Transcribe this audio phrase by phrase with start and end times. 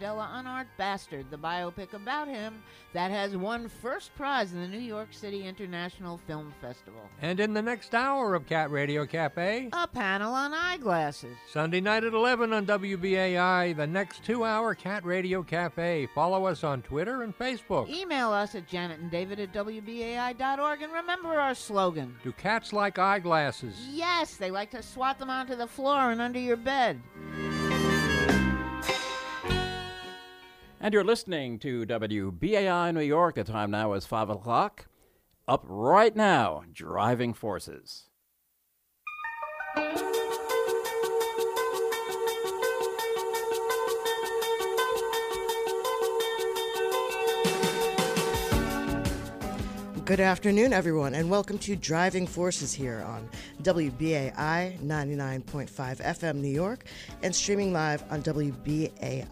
[0.00, 2.62] Mandela Unart Bastard, the biopic about him
[2.92, 7.00] that has won first prize in the New York City International Film Festival.
[7.20, 11.36] And in the next hour of Cat Radio Cafe, a panel on eyeglasses.
[11.50, 16.08] Sunday night at 11 on WBAI, the next two hour Cat Radio Cafe.
[16.14, 17.88] Follow us on Twitter and Facebook.
[17.88, 22.98] Email us at Janet and David at WBAI.org and remember our slogan Do cats like
[22.98, 23.74] eyeglasses?
[23.90, 27.00] Yes, they like to swat them onto the floor and under your bed.
[30.82, 33.34] And you're listening to WBAI New York.
[33.34, 34.86] The time now is 5 o'clock.
[35.46, 38.08] Up right now, Driving Forces.
[50.10, 53.28] Good afternoon, everyone, and welcome to Driving Forces here on
[53.62, 56.86] WBAI 99.5 FM New York
[57.22, 59.28] and streaming live on WBAI.org.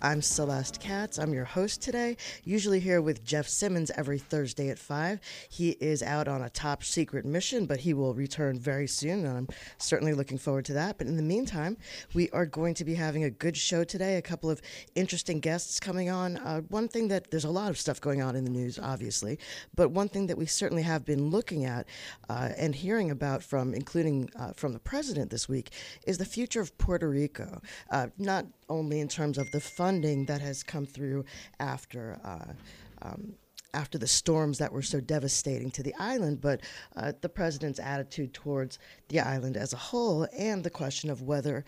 [0.00, 1.18] I'm Celeste Katz.
[1.18, 5.20] I'm your host today, usually here with Jeff Simmons every Thursday at 5.
[5.50, 9.36] He is out on a top secret mission, but he will return very soon, and
[9.36, 10.96] I'm certainly looking forward to that.
[10.96, 11.76] But in the meantime,
[12.14, 14.62] we are going to be having a good show today, a couple of
[14.94, 16.38] interesting guests coming on.
[16.38, 18.93] Uh, one thing that there's a lot of stuff going on in the news, obviously.
[19.74, 21.86] But one thing that we certainly have been looking at
[22.28, 25.70] uh, and hearing about from, including uh, from the president this week,
[26.06, 27.60] is the future of Puerto Rico.
[27.90, 31.24] Uh, not only in terms of the funding that has come through
[31.60, 32.18] after.
[32.24, 32.52] Uh,
[33.02, 33.34] um,
[33.74, 36.60] after the storms that were so devastating to the island, but
[36.96, 41.64] uh, the president's attitude towards the island as a whole, and the question of whether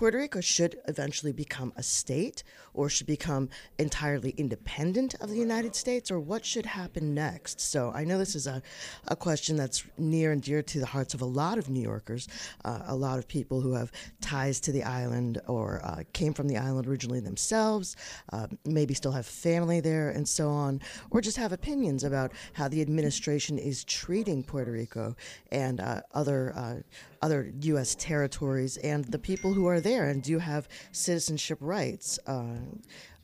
[0.00, 5.74] Puerto Rico should eventually become a state or should become entirely independent of the United
[5.74, 7.60] States, or what should happen next.
[7.60, 8.62] So I know this is a,
[9.08, 12.28] a question that's near and dear to the hearts of a lot of New Yorkers,
[12.64, 16.48] uh, a lot of people who have ties to the island or uh, came from
[16.48, 17.94] the island originally themselves,
[18.32, 22.68] uh, maybe still have family there, and so on, or just have opinions about how
[22.68, 25.14] the administration is treating Puerto Rico
[25.52, 26.76] and uh, other uh,
[27.22, 27.94] other U.S.
[27.96, 32.56] territories and the people who are there and do have citizenship rights, uh,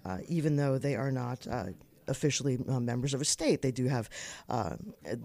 [0.04, 1.66] uh, even though they are not uh,
[2.08, 3.62] officially uh, members of a state.
[3.62, 4.08] They do have
[4.48, 4.76] uh,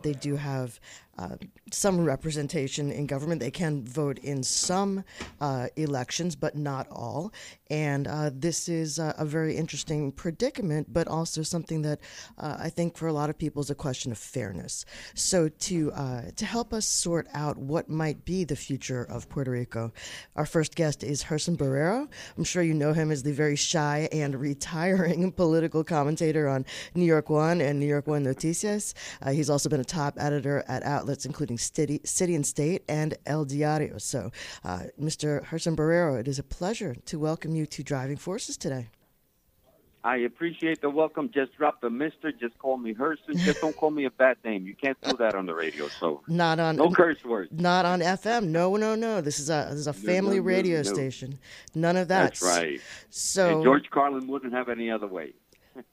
[0.01, 0.79] they do have
[1.17, 1.35] uh,
[1.71, 3.41] some representation in government.
[3.41, 5.03] They can vote in some
[5.39, 7.33] uh, elections, but not all.
[7.69, 11.99] And uh, this is a very interesting predicament, but also something that
[12.37, 14.85] uh, I think for a lot of people is a question of fairness.
[15.15, 15.91] So to
[16.35, 19.93] to help us sort out what might be the future of Puerto Rico,
[20.35, 22.07] our first guest is Gerson Borrero.
[22.37, 27.05] I'm sure you know him as the very shy and retiring political commentator on New
[27.05, 28.93] York One and New York One Noticias.
[29.21, 33.17] Uh, he's also been a top editor at outlets including City, City and State and
[33.25, 33.97] El Diario.
[33.97, 34.31] So,
[34.63, 35.43] uh, Mr.
[35.49, 38.87] Gerson Borrero, it is a pleasure to welcome you to Driving Forces today.
[40.03, 41.29] I appreciate the welcome.
[41.31, 42.31] Just drop the Mister.
[42.31, 43.37] Just call me Gerson.
[43.37, 44.65] Just don't call me a bad name.
[44.65, 45.87] You can't do that on the radio.
[45.89, 47.51] So not on no curse words.
[47.51, 48.47] Not on FM.
[48.47, 49.21] No, no, no.
[49.21, 51.37] This is a this is a family no, no, radio no, station.
[51.75, 52.23] None of that.
[52.23, 52.81] That's right.
[53.11, 55.33] So and George Carlin wouldn't have any other way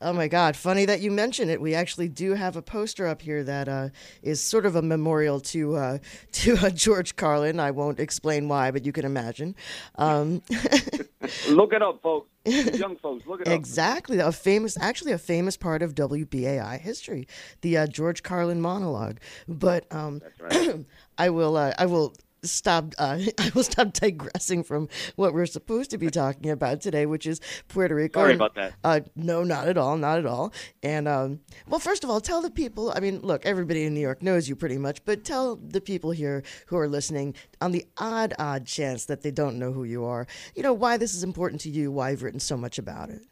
[0.01, 0.57] oh my God!
[0.57, 1.61] Funny that you mention it.
[1.61, 3.89] We actually do have a poster up here that uh,
[4.23, 5.99] is sort of a memorial to uh,
[6.33, 7.61] to uh, George Carlin.
[7.61, 9.55] I won't explain why, but you can imagine.
[9.97, 10.43] Um,
[11.49, 12.29] look it up, folks.
[12.45, 13.55] Young folks, look it up.
[13.55, 17.29] Exactly, a famous, actually a famous part of WBAI history,
[17.61, 19.19] the uh, George Carlin monologue.
[19.47, 20.85] But um, right.
[21.19, 25.91] I will, uh, I will stop uh, I will stop digressing from what we're supposed
[25.91, 28.21] to be talking about today, which is Puerto Rico.
[28.21, 28.75] Sorry about that.
[28.85, 30.53] Uh, no, not at all, not at all.
[30.83, 32.93] And um, well, first of all, tell the people.
[32.95, 36.11] I mean, look, everybody in New York knows you pretty much, but tell the people
[36.11, 40.05] here who are listening, on the odd, odd chance that they don't know who you
[40.05, 43.11] are, you know, why this is important to you, why you've written so much about
[43.11, 43.23] it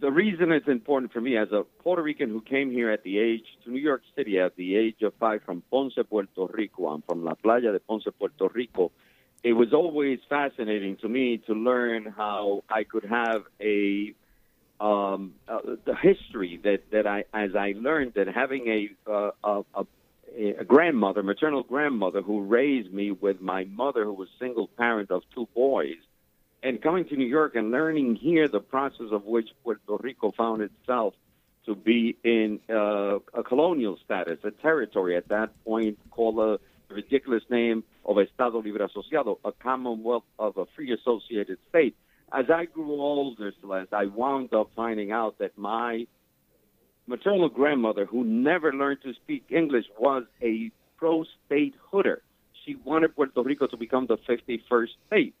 [0.00, 3.18] the reason it's important for me as a Puerto Rican who came here at the
[3.18, 6.88] age to New York City at the age of five from Ponce, Puerto Rico.
[6.88, 8.92] I'm from La Playa de Ponce, Puerto Rico.
[9.42, 14.14] It was always fascinating to me to learn how I could have a
[14.78, 19.62] um, uh, the history that that I as I learned that having a, uh, a,
[19.74, 19.86] a
[20.60, 25.22] a grandmother, maternal grandmother, who raised me with my mother, who was single parent of
[25.34, 25.96] two boys
[26.62, 30.62] and coming to New York and learning here the process of which Puerto Rico found
[30.62, 31.14] itself
[31.66, 36.58] to be in uh, a colonial status, a territory at that point called a
[36.92, 41.96] ridiculous name of Estado Libre Asociado, a commonwealth of a free associated state.
[42.32, 46.06] As I grew older, Celeste, I wound up finding out that my
[47.06, 52.18] maternal grandmother, who never learned to speak English, was a pro-state hooder.
[52.64, 55.34] She wanted Puerto Rico to become the 51st state.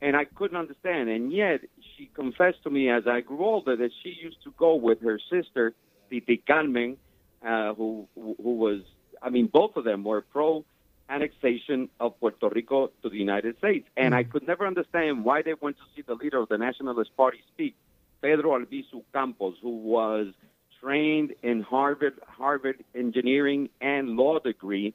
[0.00, 1.08] And I couldn't understand.
[1.08, 1.60] And yet,
[1.96, 5.18] she confessed to me as I grew older that she used to go with her
[5.30, 5.74] sister,
[6.10, 6.96] Titi Carmen,
[7.44, 8.82] uh, who who was,
[9.22, 10.64] I mean, both of them were pro
[11.08, 13.88] annexation of Puerto Rico to the United States.
[13.96, 17.16] And I could never understand why they went to see the leader of the Nationalist
[17.16, 17.76] Party speak,
[18.22, 20.28] Pedro Albizu Campos, who was
[20.80, 24.94] trained in Harvard, Harvard engineering and law degree.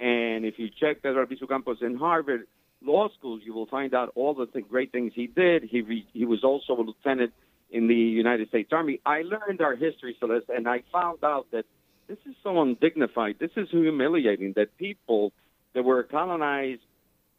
[0.00, 2.46] And if you check Pedro Albizu Campos in Harvard
[2.84, 5.64] law schools, you will find out all the th- great things he did.
[5.64, 7.32] He re- he was also a lieutenant
[7.70, 9.00] in the United States Army.
[9.04, 11.64] I learned our history, Celeste, and I found out that
[12.08, 13.36] this is so undignified.
[13.38, 15.32] This is humiliating that people
[15.74, 16.82] that were colonized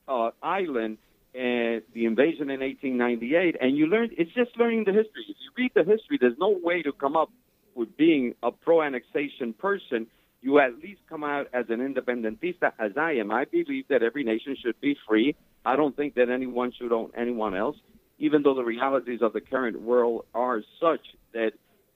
[0.08, 0.98] uh, island
[1.36, 5.26] and the invasion in 1898, and you learn it's just learning the history.
[5.30, 7.32] If you read the history, there's no way to come up
[7.76, 10.08] with being a pro-annexation person.
[10.44, 13.32] You at least come out as an independentista, as I am.
[13.32, 15.36] I believe that every nation should be free.
[15.66, 17.78] I don't think that anyone should own anyone else,
[18.20, 21.00] even though the realities of the current world are such
[21.34, 21.54] that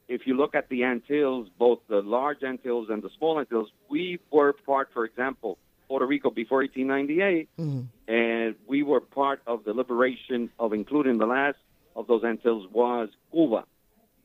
[0.07, 4.17] if you look at the Antilles, both the large Antilles and the small Antilles, we
[4.31, 5.57] were part, for example,
[5.89, 8.13] Puerto Rico before 1898, mm-hmm.
[8.13, 11.57] and we were part of the liberation of including the last
[11.97, 13.65] of those Antilles was Cuba.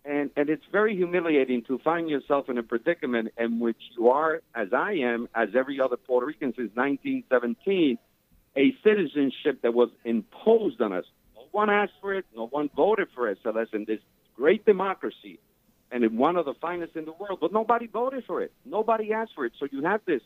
[0.04, 4.42] And, and it's very humiliating to find yourself in a predicament in which you are,
[4.54, 7.98] as I am, as every other Puerto Rican since 1917,
[8.56, 11.04] a citizenship that was imposed on us.
[11.36, 13.38] No one asked for it, no one voted for it.
[13.44, 14.00] So that's in this
[14.34, 15.38] great democracy
[15.92, 18.52] and in one of the finest in the world, but nobody voted for it.
[18.64, 19.52] Nobody asked for it.
[19.60, 20.22] So you have this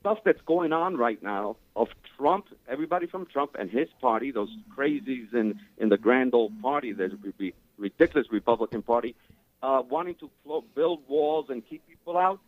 [0.00, 1.88] stuff that's going on right now of
[2.18, 6.92] Trump, everybody from Trump and his party, those crazies in, in the grand old party,
[6.92, 9.14] the re- ridiculous Republican Party,
[9.62, 12.40] uh, wanting to flo- build walls and keep people out.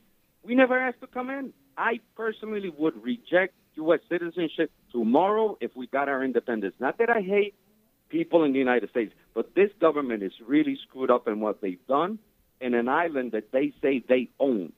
[0.43, 1.53] We never asked to come in.
[1.77, 4.01] I personally would reject U.S.
[4.09, 6.75] citizenship tomorrow if we got our independence.
[6.79, 7.55] Not that I hate
[8.09, 11.85] people in the United States, but this government is really screwed up in what they've
[11.89, 12.19] done
[12.61, 14.73] in an island that they say they own.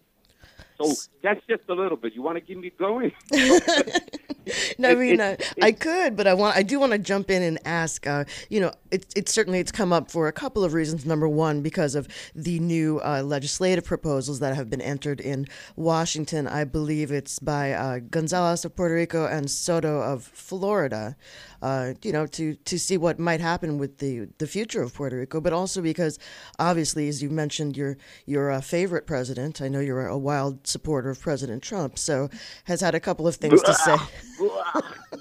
[0.78, 2.14] So that's just a little bit.
[2.14, 3.12] You want to keep me going?
[4.78, 6.98] No, I It- mean, it- I, I could, but I want, I do want to
[6.98, 8.06] jump in and ask.
[8.06, 11.04] Uh, you know, it's it's certainly it's come up for a couple of reasons.
[11.06, 15.46] Number one, because of the new uh, legislative proposals that have been entered in
[15.76, 16.46] Washington.
[16.46, 21.16] I believe it's by uh, Gonzalez of Puerto Rico and Soto of Florida.
[21.62, 25.16] Uh, you know, to to see what might happen with the the future of Puerto
[25.16, 26.18] Rico, but also because
[26.58, 27.96] obviously, as you mentioned, your
[28.26, 29.60] your uh, favorite president.
[29.62, 32.28] I know you're a wild supporter of President Trump, so
[32.64, 33.96] has had a couple of things to say.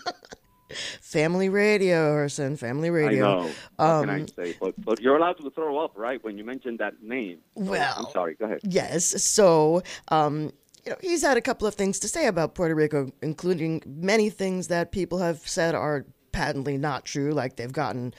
[1.02, 2.58] Family radio, Gerson.
[2.58, 3.24] Family I radio.
[3.24, 3.42] know.
[3.76, 4.56] What can I Um, say?
[4.60, 6.22] But but you're allowed to throw up, right?
[6.24, 7.40] When you mentioned that name.
[7.56, 8.36] Well- I'm sorry.
[8.36, 8.60] Go ahead.
[8.64, 9.24] Yes.
[9.24, 10.52] So, um,
[10.84, 14.30] you know, he's had a couple of things to say about Puerto Rico, including many
[14.30, 18.14] things that people have said are patently not true, like they've gotten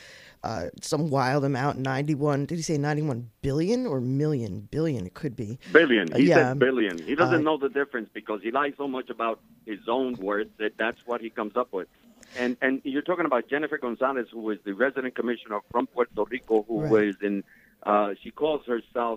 [0.48, 5.34] uh, some wild amount 91 did he say 91 billion or million billion it could
[5.44, 6.06] be Billion.
[6.14, 6.36] He yeah.
[6.36, 6.96] said billion.
[7.10, 9.36] He doesn't Uh, know the difference because he lies so much about
[9.72, 11.88] his own words that that's what he comes up with.
[12.42, 16.56] And and you're talking about Jennifer Gonzalez, who is the resident commissioner from Puerto Rico,
[16.68, 16.90] who Right.
[16.96, 17.36] was in.
[17.92, 19.16] Uh, she calls herself,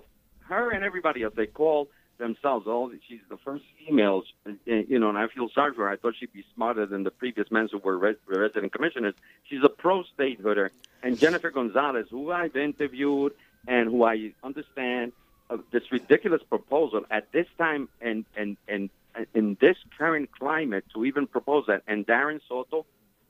[0.52, 1.34] her and everybody else.
[1.42, 1.80] They call
[2.20, 2.92] themselves all.
[3.08, 5.90] She's the first female, uh, you know, and I feel sorry for her.
[5.90, 9.14] I thought she'd be smarter than the previous men who were res- resident commissioners.
[9.48, 10.70] She's a pro statehooder,
[11.02, 13.32] and Jennifer Gonzalez, who I've interviewed
[13.66, 15.12] and who I understand
[15.50, 18.90] uh, this ridiculous proposal at this time and and and
[19.34, 21.82] in this current climate to even propose that.
[21.86, 22.86] And Darren Soto,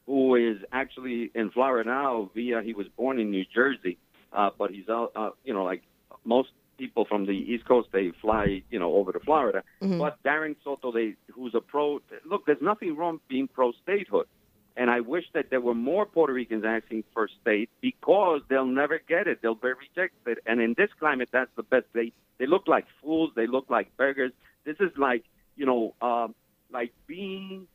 [0.07, 3.97] who is actually in Florida now, via he was born in New Jersey,
[4.33, 5.83] uh, but he's out, uh, you know, like
[6.25, 9.63] most people from the East Coast, they fly, you know, over to Florida.
[9.99, 12.01] But Darren Soto, they who's a pro.
[12.25, 14.29] Look, there's nothing wrong being pro statehood.
[14.77, 18.99] And I wish that there were more Puerto Ricans asking for state because they'll never
[19.15, 19.37] get it.
[19.43, 20.39] They'll be rejected.
[20.47, 21.87] And in this climate, that's the best.
[21.93, 23.31] They they look like fools.
[23.37, 24.33] They look like beggars.
[24.65, 25.25] This is like
[25.57, 26.35] you know, um,
[26.73, 27.67] like being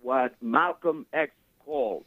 [0.00, 1.32] what Malcolm X
[1.64, 2.04] called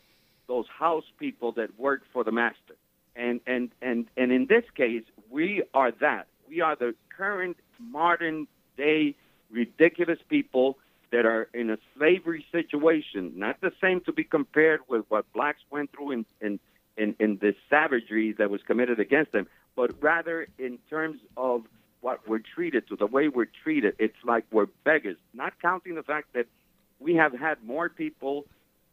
[0.48, 2.76] those house people that work for the master.
[3.16, 6.28] And and and and in this case, we are that.
[6.48, 9.16] We are the current modern day
[9.50, 10.78] ridiculous people
[11.12, 15.62] that are in a slavery situation, not the same to be compared with what blacks
[15.72, 16.60] went through in, in,
[16.98, 21.64] in, in the savagery that was committed against them, but rather in terms of
[22.02, 23.96] what we're treated to, the way we're treated.
[24.00, 26.46] It's like we're beggars, not counting the fact that
[27.00, 28.46] we have had more people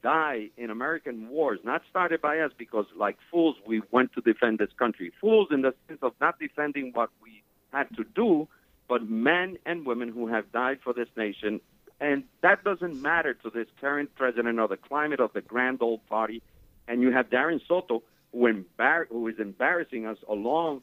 [0.02, 4.58] die in American wars, not started by us because, like fools, we went to defend
[4.58, 5.12] this country.
[5.20, 7.43] Fools in the sense of not defending what we
[7.74, 8.48] had to do,
[8.88, 11.60] but men and women who have died for this nation.
[12.00, 16.06] And that doesn't matter to this current president or the climate of the grand old
[16.08, 16.42] party.
[16.86, 18.02] and you have Darren Soto,
[18.32, 20.82] who, embar- who is embarrassing us along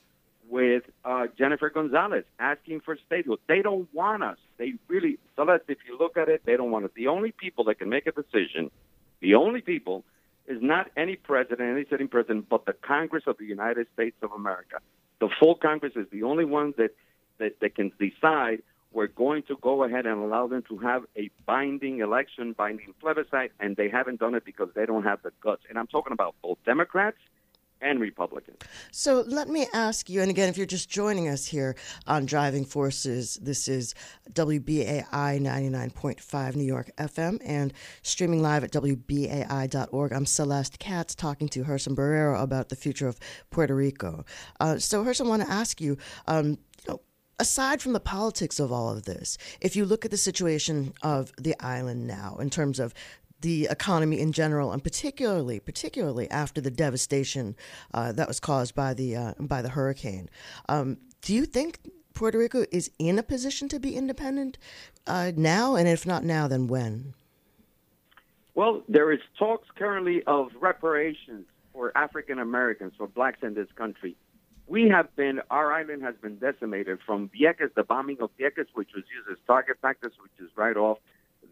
[0.49, 3.39] with uh, Jennifer Gonzalez, asking for statehood.
[3.47, 4.37] They don't want us.
[4.57, 6.91] They really, Celeste, if you look at it, they don't want us.
[6.95, 8.71] The only people that can make a decision,
[9.21, 10.03] the only people,
[10.47, 14.31] is not any president, any sitting president, but the Congress of the United States of
[14.31, 14.79] America.
[15.21, 16.95] The full Congress is the only one that,
[17.37, 21.29] that, that can decide we're going to go ahead and allow them to have a
[21.45, 25.61] binding election, binding plebiscite, and they haven't done it because they don't have the guts.
[25.69, 27.17] And I'm talking about both Democrats
[27.81, 28.57] and Republicans.
[28.91, 31.75] So let me ask you, and again, if you're just joining us here
[32.07, 33.95] on Driving Forces, this is
[34.33, 37.73] WBAI 99.5 New York FM and
[38.03, 40.13] streaming live at WBAI.org.
[40.13, 43.19] I'm Celeste Katz talking to Gerson Borrero about the future of
[43.49, 44.25] Puerto Rico.
[44.59, 45.97] Uh, so, Gerson, I want to ask you,
[46.27, 46.57] um, you
[46.87, 47.01] know,
[47.41, 51.33] aside from the politics of all of this, if you look at the situation of
[51.37, 52.93] the island now in terms of
[53.41, 57.55] the economy in general, and particularly, particularly after the devastation
[57.93, 60.29] uh, that was caused by the uh, by the hurricane,
[60.69, 61.79] um, do you think
[62.13, 64.57] Puerto Rico is in a position to be independent
[65.07, 65.75] uh, now?
[65.75, 67.13] And if not now, then when?
[68.53, 74.15] Well, there is talks currently of reparations for African Americans, for blacks in this country.
[74.67, 78.89] We have been, our island has been decimated from Vieques, the bombing of Vieques, which
[78.95, 80.97] was used as target practice, which is right off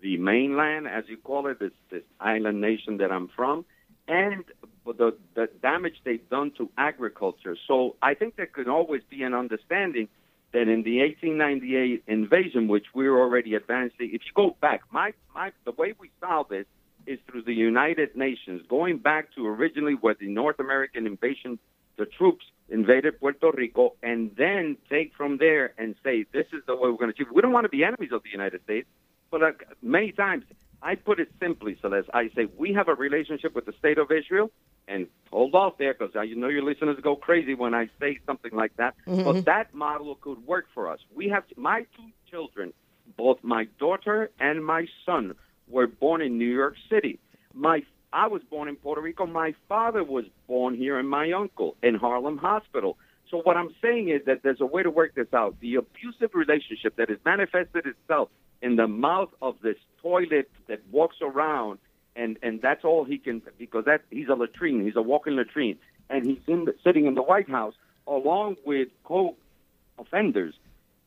[0.01, 3.65] the mainland, as you call it, this, this island nation that I'm from,
[4.07, 4.43] and
[4.85, 7.55] the, the damage they've done to agriculture.
[7.67, 10.07] So I think there could always be an understanding
[10.51, 15.51] that in the 1898 invasion, which we're already advancing, if you go back, my, my,
[15.65, 16.65] the way we solve this
[17.05, 21.59] is through the United Nations, going back to originally where the North American invasion,
[21.97, 26.75] the troops invaded Puerto Rico, and then take from there and say, this is the
[26.75, 27.27] way we're going to achieve.
[27.33, 28.87] We don't want to be enemies of the United States,
[29.31, 30.43] but uh, many times
[30.81, 32.09] I put it simply, Celeste.
[32.13, 34.51] I say we have a relationship with the state of Israel,
[34.87, 38.19] and hold off there because I you know your listeners go crazy when I say
[38.25, 38.95] something like that.
[39.07, 39.23] Mm-hmm.
[39.23, 40.99] But that model could work for us.
[41.13, 42.73] We have my two children,
[43.17, 45.35] both my daughter and my son,
[45.67, 47.19] were born in New York City.
[47.53, 49.25] My I was born in Puerto Rico.
[49.25, 52.97] My father was born here, and my uncle in Harlem Hospital.
[53.29, 55.59] So what I'm saying is that there's a way to work this out.
[55.59, 58.29] The abusive relationship that has manifested itself
[58.61, 61.79] in the mouth of this toilet that walks around,
[62.15, 65.77] and and that's all he can because that he's a latrine, he's a walking latrine,
[66.09, 67.75] and he's in the, sitting in the White House
[68.07, 70.55] along with co-offenders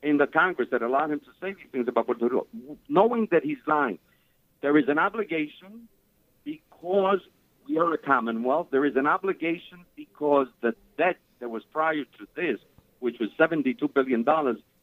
[0.02, 2.46] in the Congress that allow him to say these things about Puerto Rico,
[2.88, 3.98] knowing that he's lying.
[4.60, 5.88] There is an obligation
[6.44, 7.20] because
[7.68, 8.68] we are a Commonwealth.
[8.70, 12.58] There is an obligation because the debt that was prior to this,
[13.00, 14.24] which was $72 billion,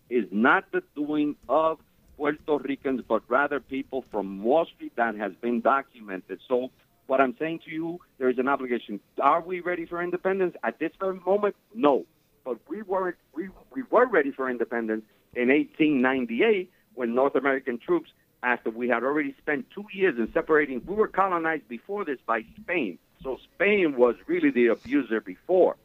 [0.09, 1.79] is not the doing of
[2.19, 6.39] Puerto Ricans, but rather people from Wall Street that has been documented.
[6.49, 6.69] So
[7.07, 8.99] what I'm saying to you, there is an obligation.
[9.21, 11.55] Are we ready for independence at this very moment?
[11.73, 12.05] No,
[12.43, 18.09] but we were we we were ready for independence in 1898 when North American troops,
[18.43, 22.43] after we had already spent two years in separating, we were colonized before this by
[22.61, 22.99] Spain.
[23.23, 25.77] So Spain was really the abuser before.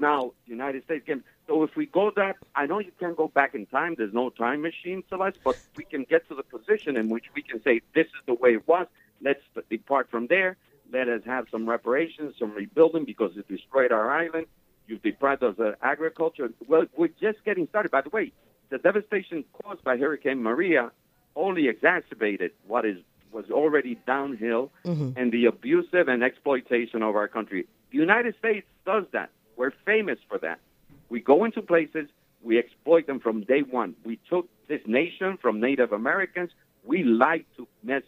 [0.00, 1.22] Now, the United States came.
[1.50, 3.96] So if we go that, I know you can't go back in time.
[3.98, 7.42] There's no time machine, Celeste, but we can get to the position in which we
[7.42, 8.86] can say, this is the way it was.
[9.20, 10.56] Let's depart from there.
[10.92, 14.46] Let us have some reparations, some rebuilding because it destroyed our island.
[14.86, 16.52] You've deprived us of agriculture.
[16.68, 17.90] Well, we're just getting started.
[17.90, 18.30] By the way,
[18.68, 20.92] the devastation caused by Hurricane Maria
[21.34, 22.98] only exacerbated what is
[23.32, 25.12] was already downhill mm-hmm.
[25.16, 27.66] and the abusive and exploitation of our country.
[27.90, 29.30] The United States does that.
[29.56, 30.60] We're famous for that.
[31.10, 32.08] We go into places,
[32.42, 33.94] we exploit them from day one.
[34.04, 36.50] We took this nation from Native Americans.
[36.84, 38.02] We like to mess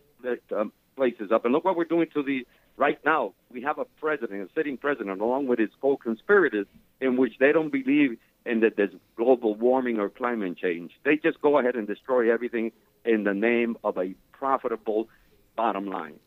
[0.57, 1.45] um, places up.
[1.45, 3.35] And look what we're doing to the right now.
[3.51, 6.67] We have a president, a sitting president, along with his co-conspirators,
[7.01, 8.17] in which they don't believe
[8.47, 10.93] in that there's global warming or climate change.
[11.05, 12.73] They just go ahead and destroy everything
[13.05, 15.09] in the name of a profitable
[15.57, 16.19] bottom line.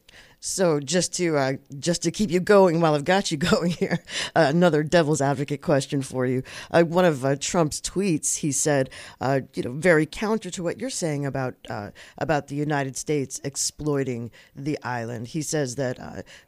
[0.48, 4.04] So just to uh, just to keep you going while I've got you going here,
[4.36, 6.44] uh, another devil's advocate question for you.
[6.70, 10.80] Uh, one of uh, Trump's tweets, he said, uh, you know, very counter to what
[10.80, 15.30] you're saying about uh, about the United States exploiting the island.
[15.30, 15.98] He says that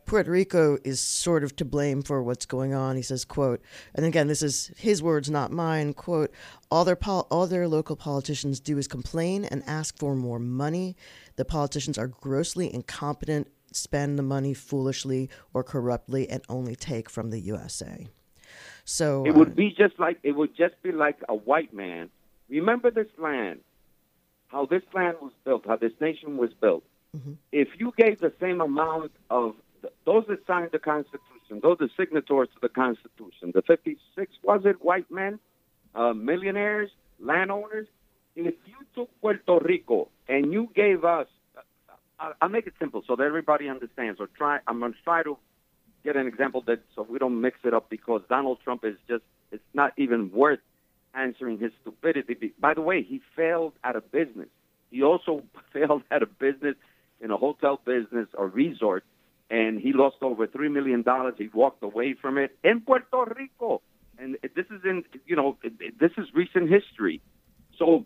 [0.05, 2.97] Puerto Rico is sort of to blame for what's going on.
[2.97, 3.63] He says, "quote,"
[3.95, 5.95] and again, this is his words, not mine.
[5.95, 6.31] "Quote:
[6.69, 10.95] All their pol- all their local politicians do is complain and ask for more money.
[11.35, 17.29] The politicians are grossly incompetent." Spend the money foolishly or corruptly and only take from
[17.29, 18.07] the USA.
[18.85, 22.09] So it would uh, be just like it would just be like a white man.
[22.49, 23.59] Remember this land,
[24.47, 26.83] how this land was built, how this nation was built.
[27.15, 27.33] Mm-hmm.
[27.51, 31.89] If you gave the same amount of th- those that signed the Constitution, those are
[31.97, 35.39] signatories to the Constitution, the 56, was it, white men,
[35.95, 37.87] uh, millionaires, landowners,
[38.37, 41.27] if you took Puerto Rico and you gave us,
[42.19, 45.37] I'll make it simple so that everybody understands, or try, I'm going to try to
[46.03, 49.23] get an example that so we don't mix it up because Donald Trump is just,
[49.51, 50.59] it's not even worth
[51.13, 52.53] answering his stupidity.
[52.59, 54.47] By the way, he failed at a business.
[54.91, 55.43] He also
[55.73, 56.75] failed at a business
[57.19, 59.03] in a hotel business or resort,
[59.49, 61.35] and he lost over three million dollars.
[61.37, 63.81] He walked away from it in Puerto Rico,
[64.19, 65.57] and this is in you know
[65.99, 67.21] this is recent history.
[67.79, 68.05] So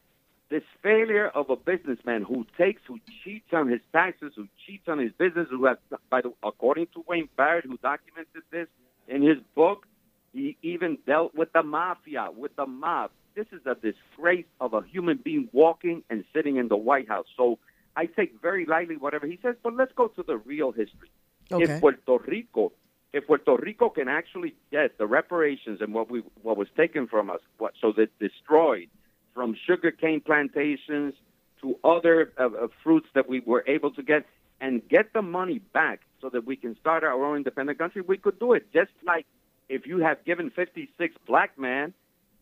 [0.51, 5.00] this failure of a businessman who takes, who cheats on his taxes, who cheats on
[5.00, 5.77] his business, who has,
[6.10, 8.67] by the, according to Wayne Barrett, who documented this
[9.08, 9.88] in his book,
[10.34, 13.12] he even dealt with the mafia, with the mob.
[13.34, 17.27] This is a disgrace of a human being walking and sitting in the White House.
[17.38, 17.58] So
[17.96, 21.10] I take very lightly whatever he says, but let's go to the real history.
[21.50, 21.63] Okay.
[21.63, 22.74] If Puerto Rico,
[23.13, 27.29] if Puerto Rico can actually get the reparations and what we what was taken from
[27.29, 28.89] us, what so that destroyed
[29.34, 31.14] from sugarcane plantations
[31.62, 34.26] to other uh, uh, fruits that we were able to get,
[34.60, 38.18] and get the money back so that we can start our own independent country, we
[38.18, 38.72] could do it.
[38.74, 39.26] Just like
[39.70, 41.94] if you have given 56 black men,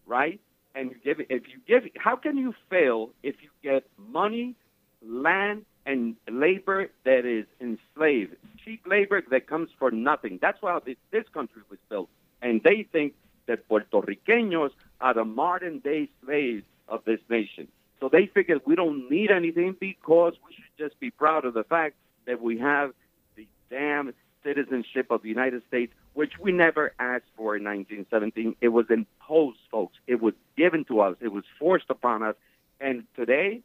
[0.06, 0.40] right?
[0.76, 4.56] And you give if you give, how can you fail if you get money,
[5.06, 10.40] land, and labor that is enslaved, cheap labor that comes for nothing?
[10.42, 12.10] That's why this, this country was built,
[12.42, 13.14] and they think
[13.48, 17.68] that Puerto Ricanos are the modern day slaves of this nation.
[18.00, 21.64] So they figured we don't need anything because we should just be proud of the
[21.64, 22.92] fact that we have
[23.36, 28.56] the damn citizenship of the United States, which we never asked for in 1917.
[28.62, 29.98] It was imposed, folks.
[30.08, 31.16] It was given to us.
[31.20, 32.36] It was forced upon us.
[32.80, 33.62] And today,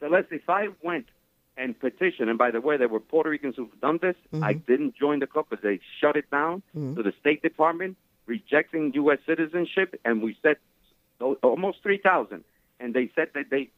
[0.00, 1.06] so let's—if I went
[1.56, 4.16] and petitioned, and by the way, there were Puerto Ricans who've done this.
[4.32, 4.44] Mm-hmm.
[4.44, 8.92] I didn't join the club because they shut it down to the State Department, rejecting
[8.94, 9.18] U.S.
[9.26, 10.56] citizenship, and we said
[11.20, 12.44] almost 3,000.
[12.78, 13.70] And they said that they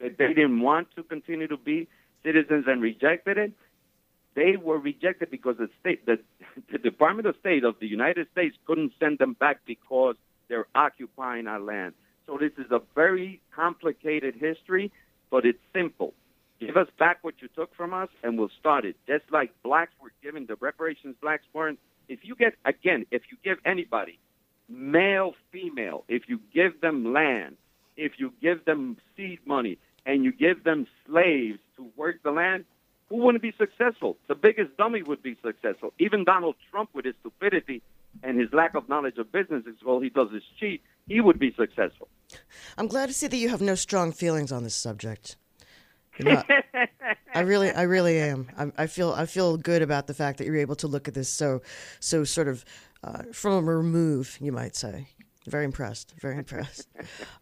[0.00, 1.86] that they didn't want to continue to be
[2.24, 3.52] citizens and rejected it.
[4.34, 6.18] They were rejected because the state, the,
[6.72, 10.16] the Department of State of the United States couldn't send them back because
[10.48, 11.94] they're occupying our land.
[12.26, 14.92] So this is a very complicated history,
[15.30, 16.14] but it's simple.
[16.60, 18.96] Give us back what you took from us, and we'll start it.
[19.06, 21.78] Just like blacks were given the reparations blacks weren't.
[22.08, 24.18] If you get again, if you give anybody
[24.70, 27.56] male, female, if you give them land,
[27.96, 32.64] if you give them seed money, and you give them slaves to work the land,
[33.08, 34.16] who wouldn't be successful?
[34.28, 35.92] The biggest dummy would be successful.
[35.98, 37.82] Even Donald Trump, with his stupidity
[38.22, 41.52] and his lack of knowledge of business, all he does is cheat, he would be
[41.54, 42.08] successful.
[42.78, 45.36] I'm glad to see that you have no strong feelings on this subject.
[46.18, 46.42] You know,
[47.34, 48.48] I really, I really am.
[48.58, 51.14] I, I feel, I feel good about the fact that you're able to look at
[51.14, 51.62] this so,
[52.00, 52.64] so sort of
[53.02, 55.08] uh, from a remove, you might say.
[55.46, 56.14] Very impressed.
[56.20, 56.88] Very impressed.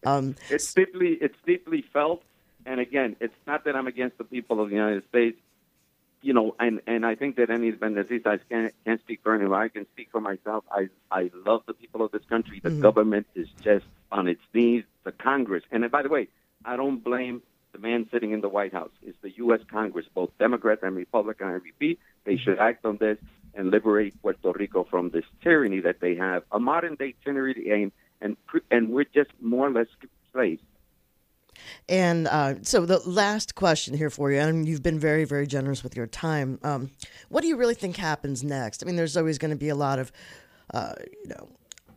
[0.06, 2.22] Um, It's deeply, it's deeply felt.
[2.64, 5.38] And again, it's not that I'm against the people of the United States.
[6.20, 9.60] You know, and, and I think that any independentistas can't, can't speak for anyone.
[9.60, 10.64] I can speak for myself.
[10.70, 12.60] I, I love the people of this country.
[12.60, 14.84] The government is just on its knees.
[15.04, 16.28] The Congress, and by the way,
[16.64, 18.90] I don't blame the man sitting in the White House.
[19.02, 19.60] It's the U.S.
[19.70, 21.48] Congress, both Democrat and Republican.
[21.48, 23.18] I repeat, they should act on this
[23.54, 27.92] and liberate Puerto Rico from this tyranny that they have, a modern day tyranny, and
[28.20, 28.36] and
[28.70, 29.86] and we're just more or less
[30.32, 30.62] slaves.
[31.88, 35.82] And uh, so the last question here for you, and you've been very, very generous
[35.82, 36.58] with your time.
[36.62, 36.90] Um,
[37.28, 38.82] what do you really think happens next?
[38.82, 40.12] I mean, there's always going to be a lot of,
[40.72, 41.48] uh, you know,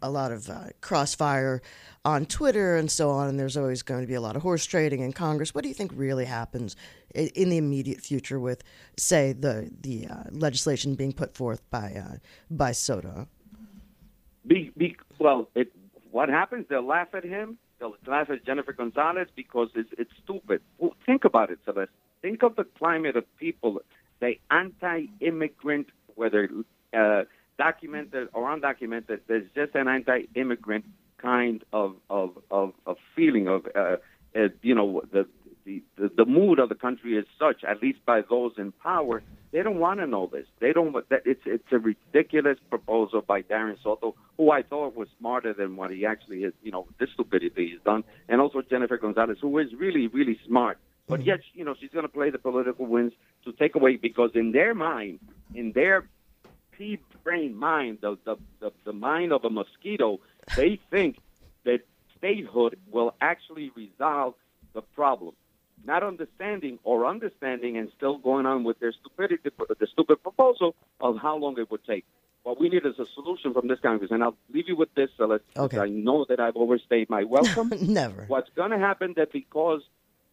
[0.01, 1.61] a lot of uh, crossfire
[2.03, 4.65] on Twitter and so on, and there's always going to be a lot of horse
[4.65, 5.53] trading in Congress.
[5.53, 6.75] What do you think really happens
[7.13, 8.63] in, in the immediate future with,
[8.97, 12.17] say, the the uh, legislation being put forth by uh,
[12.49, 13.27] by Soto?
[14.47, 15.71] Be, be, well, it,
[16.09, 16.65] what happens?
[16.67, 17.59] They'll laugh at him.
[17.79, 20.61] They'll laugh at Jennifer Gonzalez because it's, it's stupid.
[20.79, 21.91] Well, think about it, Celeste.
[22.21, 23.81] Think of the climate of people,
[24.19, 26.49] the anti-immigrant, whether
[26.93, 27.23] uh,
[27.57, 29.21] documented or undocumented.
[29.27, 30.85] There's just an anti-immigrant
[31.17, 33.97] kind of of of, of feeling of uh,
[34.35, 35.27] uh, you know the,
[35.65, 35.81] the
[36.17, 39.79] the mood of the country is such, at least by those in power, they don't
[39.79, 40.45] want to know this.
[40.59, 40.93] They don't.
[41.09, 45.75] That it's it's a ridiculous proposal by Darren Soto, who I thought was smarter than
[45.75, 46.53] what he actually is.
[46.63, 50.77] You know, this stupidity he's done, and also Jennifer Gonzalez, who is really really smart.
[51.07, 54.31] But yet, you know, she's going to play the political winds to take away because
[54.33, 55.19] in their mind,
[55.53, 56.07] in their
[56.81, 60.19] pea brain mind, the, the the the mind of a mosquito,
[60.55, 61.17] they think
[61.63, 61.81] that
[62.17, 64.33] statehood will actually resolve
[64.73, 65.33] the problem.
[65.83, 69.49] not understanding or understanding and still going on with their stupidity,
[69.83, 72.05] the stupid proposal of how long it would take.
[72.43, 74.11] What we need is a solution from this Congress.
[74.11, 75.43] And I'll leave you with this, Celeste.
[75.55, 75.77] Okay.
[75.77, 77.71] I know that I've overstayed my welcome.
[77.81, 78.25] Never.
[78.27, 79.81] What's going to happen that because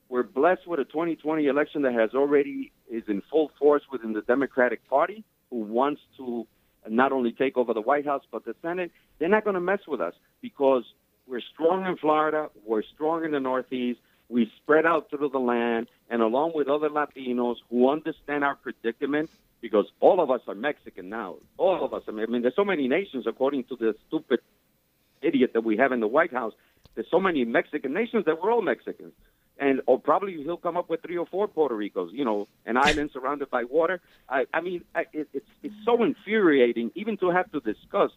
[0.09, 4.23] we're blessed with a 2020 election that has already is in full force within the
[4.23, 6.47] Democratic Party, who wants to
[6.89, 9.81] not only take over the White House but the Senate, they're not going to mess
[9.87, 10.85] with us because
[11.27, 15.89] we're strong in Florida, we're strong in the Northeast, we spread out through the land,
[16.11, 19.31] and along with other Latinos who understand our predicament,
[19.61, 21.37] because all of us are Mexican now.
[21.57, 22.03] All of us.
[22.07, 24.41] I mean, there's so many nations, according to the stupid
[25.23, 26.53] idiot that we have in the White House.
[26.95, 29.13] There's so many Mexican nations that we're all Mexicans.
[29.61, 32.77] And or probably he'll come up with three or four Puerto Ricos, you know, an
[32.89, 34.01] island surrounded by water.
[34.29, 38.13] I, I mean, I, it, it's it's so infuriating even to have to discuss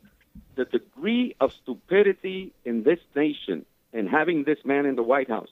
[0.56, 5.49] the degree of stupidity in this nation and having this man in the White House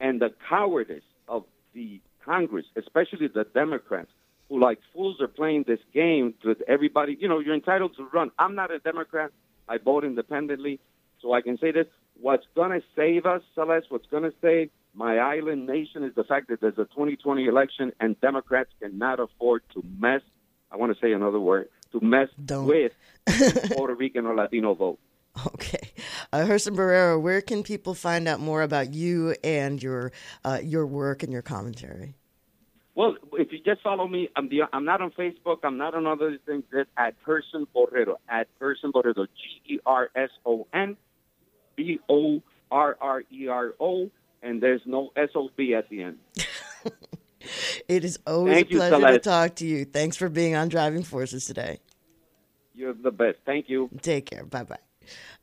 [0.00, 4.10] and the cowardice of the Congress, especially the Democrats,
[4.48, 7.16] who like fools are playing this game with everybody.
[7.18, 8.30] You know, you're entitled to run.
[8.38, 9.30] I'm not a Democrat.
[9.68, 10.80] I vote independently,
[11.20, 11.86] so I can say this.
[12.20, 13.86] What's going to save us, Celeste?
[13.90, 17.92] What's going to save my island nation is the fact that there's a 2020 election
[18.00, 20.20] and Democrats cannot afford to mess.
[20.70, 22.66] I want to say another word to mess Don't.
[22.66, 22.92] with
[23.72, 24.98] Puerto Rican or Latino vote.
[25.46, 25.92] Okay,
[26.30, 30.12] uh, Gerson Borrero, where can people find out more about you and your
[30.44, 32.16] uh, your work and your commentary?
[32.94, 35.60] Well, if you just follow me, I'm the I'm not on Facebook.
[35.64, 36.64] I'm not on other things.
[36.70, 38.16] Just at Gerson Borrero.
[38.28, 39.26] At Gerson Borrero.
[39.26, 39.78] G E
[44.42, 46.18] And there's no S O B at the end.
[47.88, 49.84] It is always Thank a you, pleasure to talk to you.
[49.84, 51.80] Thanks for being on Driving Forces today.
[52.74, 53.38] You're the best.
[53.44, 53.90] Thank you.
[54.00, 54.44] Take care.
[54.44, 54.78] Bye bye.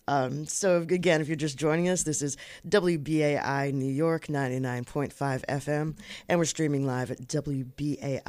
[0.07, 2.35] Um, so, again, if you're just joining us, this is
[2.67, 5.95] WBAI New York 99.5 FM,
[6.27, 8.23] and we're streaming live at WBAI.org.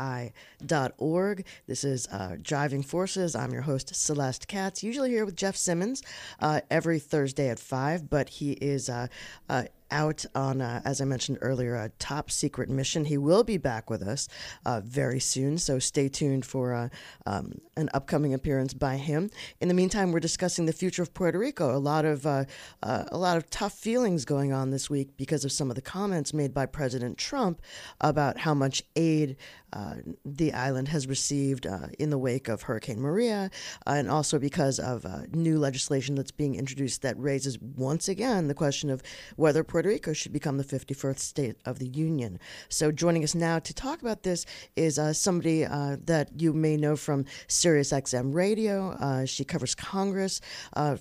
[1.66, 3.34] This is uh, Driving Forces.
[3.34, 6.02] I'm your host, Celeste Katz, usually here with Jeff Simmons
[6.40, 9.06] uh, every Thursday at 5, but he is uh,
[9.48, 13.04] uh, out on, uh, as I mentioned earlier, a top secret mission.
[13.04, 14.28] He will be back with us
[14.64, 16.88] uh, very soon, so stay tuned for uh,
[17.26, 19.30] um, an upcoming appearance by him.
[19.60, 21.76] In the meantime, we're discussing the future of Puerto Rico.
[21.76, 22.44] A lot of uh,
[22.82, 25.82] uh, a lot of tough feelings going on this week because of some of the
[25.82, 27.60] comments made by President Trump
[28.00, 29.36] about how much aid
[29.72, 33.50] uh, the island has received uh, in the wake of Hurricane Maria,
[33.86, 38.48] uh, and also because of uh, new legislation that's being introduced that raises once again
[38.48, 39.02] the question of
[39.36, 42.38] whether Puerto Rico should become the 51st state of the Union.
[42.68, 46.76] So, joining us now to talk about this is uh, somebody uh, that you may
[46.76, 49.24] know from Sirius XM Radio.
[49.26, 50.40] She covers Congress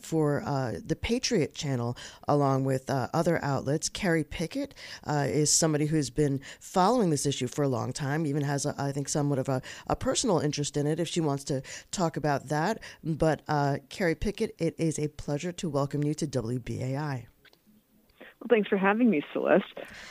[0.02, 0.44] for
[0.86, 3.90] the Patriot Channel, along with other outlets.
[3.90, 4.74] Kerry Picket
[5.08, 8.92] is somebody who's been following this issue for a long time, even has, a, I
[8.92, 12.48] think, somewhat of a, a personal interest in it if she wants to talk about
[12.50, 12.80] that.
[13.04, 17.26] But, uh, Kerry Picket, it is a pleasure to welcome you to WBAI.
[18.40, 19.66] Well, thanks for having me, Celeste.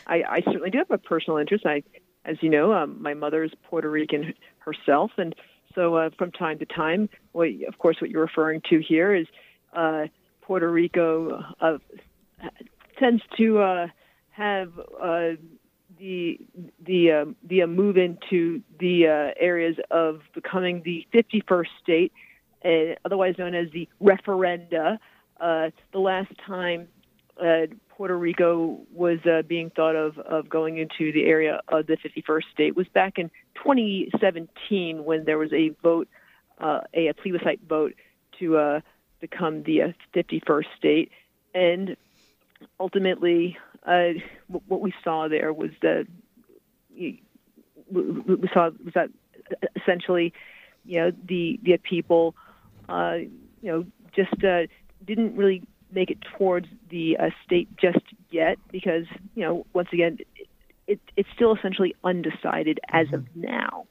[0.06, 1.64] I, I certainly do have a personal interest.
[1.64, 1.82] I,
[2.24, 5.34] as you know, um, my mother is Puerto Rican herself, and
[5.74, 9.26] so uh, from time to time, well, of course, what you're referring to here is
[9.72, 10.06] uh,
[10.42, 11.78] Puerto Rico uh,
[12.98, 13.86] tends to uh,
[14.30, 15.30] have uh,
[15.98, 16.40] the
[16.84, 22.12] the uh, the uh, move into the uh, areas of becoming the 51st state,
[22.64, 24.98] uh, otherwise known as the referenda.
[25.40, 26.88] Uh, the last time
[27.40, 31.96] uh, Puerto Rico was uh, being thought of of going into the area of the
[31.96, 36.08] 51st state was back in 2017 when there was a vote,
[36.60, 37.94] a, a plebiscite vote
[38.38, 38.80] to
[39.20, 41.10] become the uh, 51st state,
[41.54, 41.96] and
[42.80, 43.56] ultimately,
[43.88, 44.12] uh,
[44.68, 46.06] what we saw there was that
[46.90, 47.22] we
[48.52, 49.10] saw was that
[49.76, 50.32] essentially,
[50.84, 52.34] you know, the the people,
[52.88, 53.16] uh,
[53.62, 54.66] you know, just uh,
[55.06, 60.18] didn't really make it towards the uh, state just yet because you know once again
[60.36, 60.48] it,
[60.86, 63.86] it, it's still essentially undecided as of now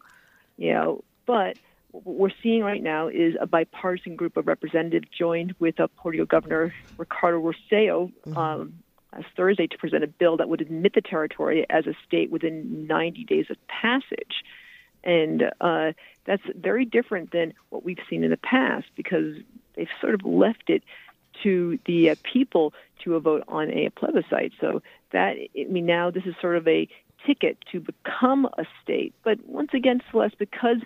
[0.57, 1.03] you know.
[1.25, 1.57] But
[1.91, 6.17] what we're seeing right now is a bipartisan group of representatives joined with a Puerto
[6.17, 8.73] Rico Governor Ricardo Rosselló um,
[9.13, 12.87] last Thursday to present a bill that would admit the territory as a state within
[12.87, 14.43] 90 days of passage.
[15.03, 15.93] And uh,
[16.25, 19.35] that's very different than what we've seen in the past because
[19.75, 20.83] they've sort of left it
[21.43, 24.53] to the uh, people to a vote on a plebiscite.
[24.59, 26.89] So that I mean now this is sort of a
[27.25, 29.13] ticket to become a state.
[29.23, 30.77] But once again, Celeste, because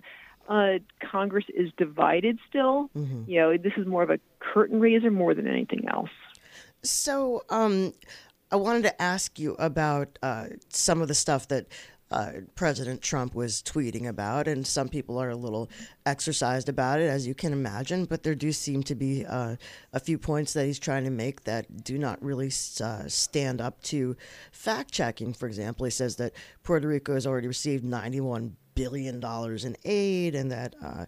[0.49, 2.89] uh, Congress is divided still,
[3.27, 6.09] you know, this is more of a curtain raiser more than anything else.
[6.83, 7.93] So, um,
[8.51, 11.67] I wanted to ask you about uh, some of the stuff that
[12.11, 15.69] uh, President Trump was tweeting about, and some people are a little
[16.05, 18.03] exercised about it, as you can imagine.
[18.03, 19.55] But there do seem to be uh,
[19.93, 22.51] a few points that he's trying to make that do not really
[22.83, 24.17] uh, stand up to
[24.51, 25.33] fact checking.
[25.33, 30.51] For example, he says that Puerto Rico has already received $91 billion in aid, and
[30.51, 31.05] that uh,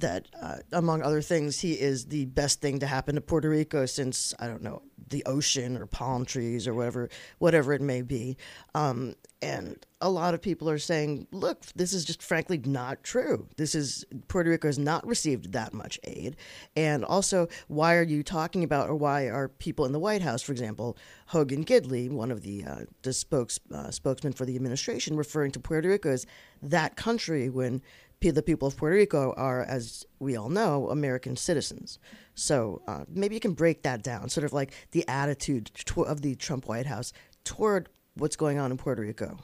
[0.00, 3.86] that, uh, among other things, he is the best thing to happen to Puerto Rico
[3.86, 8.36] since I don't know the ocean or palm trees or whatever, whatever it may be.
[8.74, 13.48] Um, and a lot of people are saying, "Look, this is just frankly not true.
[13.56, 16.36] This is Puerto Rico has not received that much aid."
[16.74, 20.40] And also, why are you talking about, or why are people in the White House,
[20.40, 25.16] for example, Hogan Gidley, one of the uh, the spokes uh, spokesman for the administration,
[25.16, 26.26] referring to Puerto Rico as
[26.62, 27.82] that country when
[28.30, 31.98] the people of Puerto Rico are, as we all know, American citizens.
[32.34, 36.34] So uh, maybe you can break that down, sort of like the attitude of the
[36.34, 37.12] Trump White House
[37.44, 39.38] toward what's going on in Puerto Rico.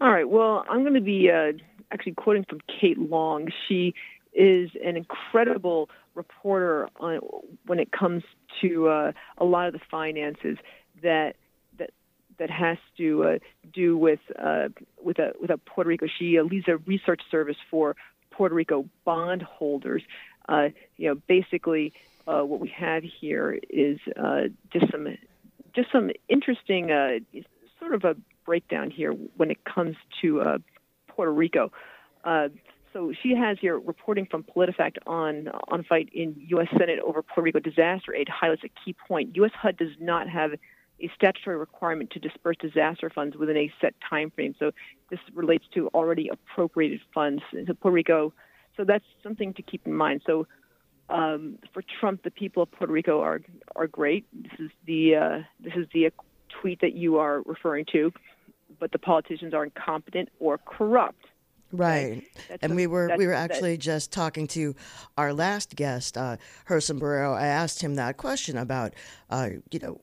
[0.00, 0.28] All right.
[0.28, 1.52] Well, I'm going to be uh,
[1.92, 3.48] actually quoting from Kate Long.
[3.68, 3.94] She
[4.32, 7.20] is an incredible reporter on,
[7.66, 8.22] when it comes
[8.62, 10.56] to uh, a lot of the finances
[11.02, 11.36] that
[12.40, 13.38] that has to uh,
[13.72, 14.68] do with uh,
[15.00, 16.06] with a with a Puerto Rico.
[16.18, 17.94] She uh, leads a research service for
[18.32, 20.02] Puerto Rico bondholders.
[20.48, 21.92] Uh, you know, basically,
[22.26, 25.06] uh, what we have here is uh, just some
[25.74, 27.18] just some interesting uh,
[27.78, 30.58] sort of a breakdown here when it comes to uh,
[31.08, 31.70] Puerto Rico.
[32.24, 32.48] Uh,
[32.94, 36.68] so she has here reporting from PolitiFact on on fight in U.S.
[36.72, 39.36] Senate over Puerto Rico disaster aid highlights a key point.
[39.36, 39.52] U.S.
[39.54, 40.52] HUD does not have
[41.02, 44.54] a statutory requirement to disperse disaster funds within a set time frame.
[44.58, 44.72] So
[45.10, 48.32] this relates to already appropriated funds to Puerto Rico.
[48.76, 50.22] So that's something to keep in mind.
[50.26, 50.46] So
[51.08, 53.40] um, for Trump, the people of Puerto Rico are
[53.76, 54.26] are great.
[54.32, 56.12] This is the uh, this is the
[56.60, 58.12] tweet that you are referring to,
[58.78, 61.26] but the politicians are incompetent or corrupt.
[61.72, 62.24] Right,
[62.62, 64.74] and a, we were we were actually just talking to
[65.16, 66.36] our last guest, uh,
[66.66, 67.34] Gerson Borrero.
[67.34, 68.94] I asked him that question about,
[69.30, 70.00] uh, you know,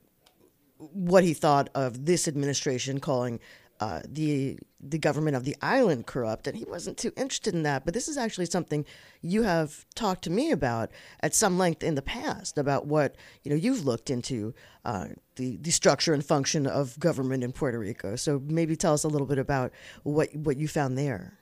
[0.78, 3.40] what he thought of this administration calling
[3.80, 7.84] uh, the the government of the island corrupt, and he wasn't too interested in that.
[7.84, 8.84] But this is actually something
[9.22, 13.50] you have talked to me about at some length in the past about what you
[13.50, 18.16] know you've looked into uh, the the structure and function of government in Puerto Rico.
[18.16, 21.38] So maybe tell us a little bit about what what you found there.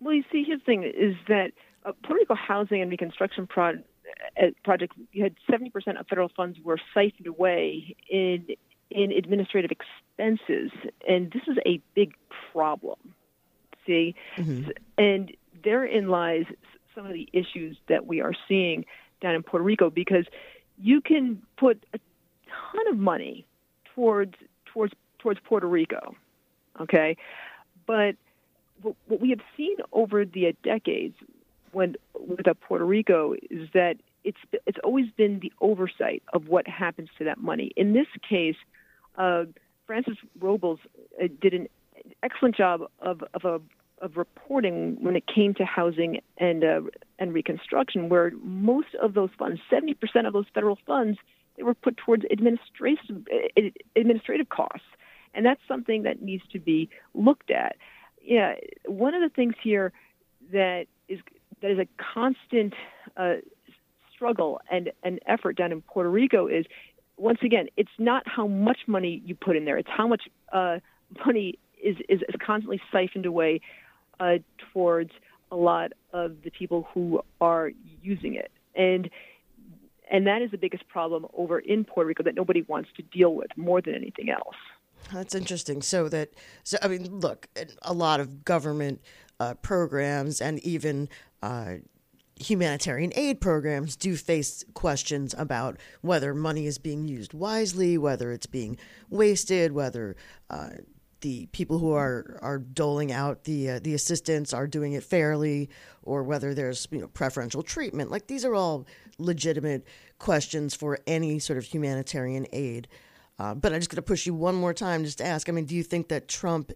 [0.00, 1.50] Well, you see, his thing is that
[1.84, 3.84] uh, Puerto Rico Housing and Reconstruction Project
[4.64, 8.46] project, you had 70% of federal funds were siphoned away in
[8.90, 10.70] in administrative expenses,
[11.06, 12.14] and this is a big
[12.52, 12.96] problem.
[13.86, 14.70] See, mm-hmm.
[14.96, 15.30] and
[15.62, 16.46] therein lies
[16.94, 18.86] some of the issues that we are seeing
[19.20, 20.24] down in Puerto Rico because
[20.78, 21.98] you can put a
[22.48, 23.46] ton of money
[23.94, 24.34] towards
[24.72, 26.14] towards towards Puerto Rico,
[26.80, 27.16] okay,
[27.86, 28.16] but
[28.82, 31.16] what we have seen over the decades
[31.72, 37.08] when with Puerto Rico is that it's it's always been the oversight of what happens
[37.18, 37.72] to that money.
[37.76, 38.56] In this case,
[39.16, 39.44] uh,
[39.86, 40.80] Frances Robles
[41.22, 41.68] uh, did an
[42.22, 43.60] excellent job of of a
[44.00, 46.80] of reporting when it came to housing and uh,
[47.18, 51.18] and reconstruction, where most of those funds, seventy percent of those federal funds,
[51.56, 53.26] they were put towards administrative
[53.96, 54.86] administrative costs,
[55.34, 57.76] and that's something that needs to be looked at.
[58.22, 58.54] Yeah,
[58.86, 59.92] one of the things here
[60.52, 61.18] that is
[61.60, 62.74] that is a constant
[63.16, 63.36] uh,
[64.18, 66.66] struggle and an effort down in Puerto Rico is
[67.16, 70.78] once again, it's not how much money you put in there; it's how much uh,
[71.26, 73.60] money is, is, is constantly siphoned away
[74.20, 74.34] uh,
[74.72, 75.10] towards
[75.50, 79.10] a lot of the people who are using it, and
[80.10, 83.34] and that is the biggest problem over in Puerto Rico that nobody wants to deal
[83.34, 84.56] with more than anything else.
[85.12, 85.82] That's interesting.
[85.82, 86.30] So that,
[86.64, 87.48] so I mean, look,
[87.82, 89.00] a lot of government
[89.40, 91.08] uh, programs and even
[91.42, 91.74] uh,
[92.40, 98.46] humanitarian aid programs do face questions about whether money is being used wisely, whether it's
[98.46, 98.76] being
[99.10, 100.16] wasted, whether
[100.50, 100.70] uh,
[101.20, 105.68] the people who are are doling out the uh, the assistance are doing it fairly,
[106.02, 108.10] or whether there's you know preferential treatment.
[108.10, 108.86] Like these are all
[109.18, 109.84] legitimate
[110.18, 112.88] questions for any sort of humanitarian aid.
[113.38, 115.48] Uh, but I'm just going to push you one more time just to ask.
[115.48, 116.72] I mean, do you think that Trump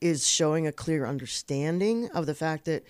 [0.00, 2.84] is showing a clear understanding of the fact that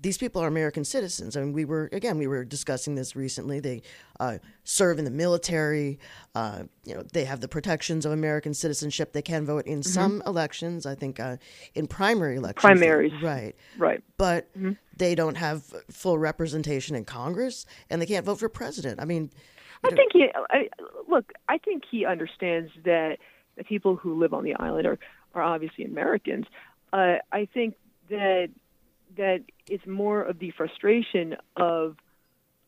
[0.00, 3.60] these people are American citizens, and we were again we were discussing this recently.
[3.60, 3.82] They
[4.20, 5.98] uh, serve in the military.
[6.34, 9.12] Uh, you know, they have the protections of American citizenship.
[9.12, 10.84] They can vote in some elections.
[10.84, 11.36] I think uh,
[11.74, 13.12] in primary elections, they- Primaries.
[13.22, 13.54] right?
[13.78, 14.02] Right.
[14.16, 14.48] But
[14.96, 19.00] they don't have full representation in Congress, and they can't vote for president.
[19.00, 19.30] I mean,
[19.84, 20.28] I think he.
[20.50, 20.68] I,
[21.08, 23.18] look, I think he understands that
[23.56, 24.98] the people who live on the island are
[25.34, 26.46] are obviously Americans.
[26.92, 27.74] Uh, I think
[28.08, 28.50] that
[29.16, 31.96] that it's more of the frustration of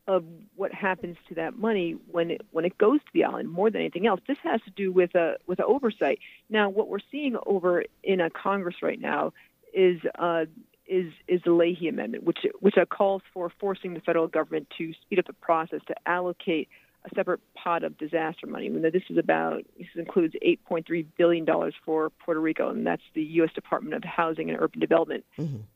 [0.08, 3.70] of what happens to that money when it when it goes to the island more
[3.70, 4.20] than anything else.
[4.26, 6.20] This has to do with a with oversight.
[6.48, 9.32] Now, what we're seeing over in a Congress right now
[9.74, 10.46] is uh,
[10.86, 15.18] is is the Leahy Amendment, which which calls for forcing the federal government to speed
[15.18, 16.68] up the process to allocate
[17.04, 18.66] a separate pot of disaster money.
[18.66, 23.02] I mean, this is about this includes 8.3 billion dollars for Puerto Rico, and that's
[23.14, 23.52] the U.S.
[23.54, 25.24] Department of Housing and Urban Development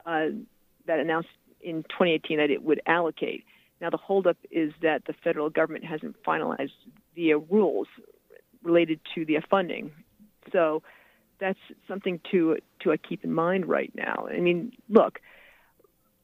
[0.07, 0.27] uh,
[0.87, 1.29] that announced
[1.61, 3.45] in 2018 that it would allocate.
[3.81, 6.73] Now, the holdup is that the federal government hasn't finalized
[7.15, 7.89] the uh, rules
[8.63, 9.93] related to the funding.
[10.53, 10.83] So
[11.39, 14.29] that's something to to uh, keep in mind right now.
[14.31, 15.21] I mean, look,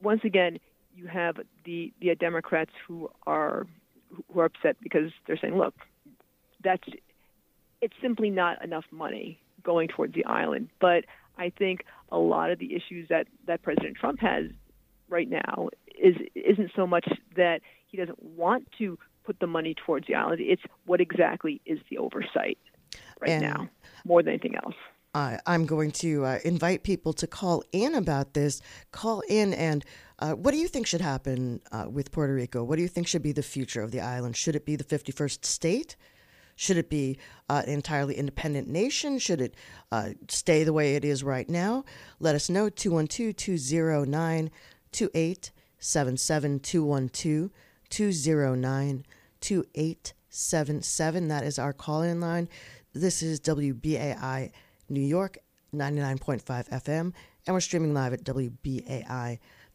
[0.02, 0.58] once again,
[0.94, 3.66] you have the the Democrats who are
[4.32, 5.74] who are upset because they're saying, look,
[6.62, 6.82] that's
[7.80, 10.68] it's simply not enough money going towards the island.
[10.80, 11.04] But
[11.38, 14.46] I think a lot of the issues that that President Trump has
[15.09, 15.68] right now
[15.99, 20.40] is isn't so much that he doesn't want to put the money towards the island.
[20.40, 22.59] It's what exactly is the oversight
[23.20, 23.68] right And- now,
[24.05, 24.75] more than anything else.
[25.14, 28.61] I I'm going to uh, invite people to call in about this.
[28.92, 29.85] Call in and
[30.18, 32.62] uh, what do you think should happen uh, with Puerto Rico?
[32.64, 34.37] What do you think should be the future of the island?
[34.37, 35.96] Should it be the 51st state?
[36.56, 37.18] Should it be
[37.50, 39.18] uh, an entirely independent nation?
[39.18, 39.54] Should it
[39.92, 41.84] uh, stay the way it is right now?
[42.18, 44.50] Let us know 212 209
[44.92, 47.50] 2877 212
[47.90, 49.04] 209
[49.40, 51.28] 2877.
[51.28, 52.48] That is our call in line.
[52.94, 54.50] This is WBAI
[54.88, 55.36] New York
[55.74, 57.12] 99.5 FM,
[57.46, 58.24] and we're streaming live at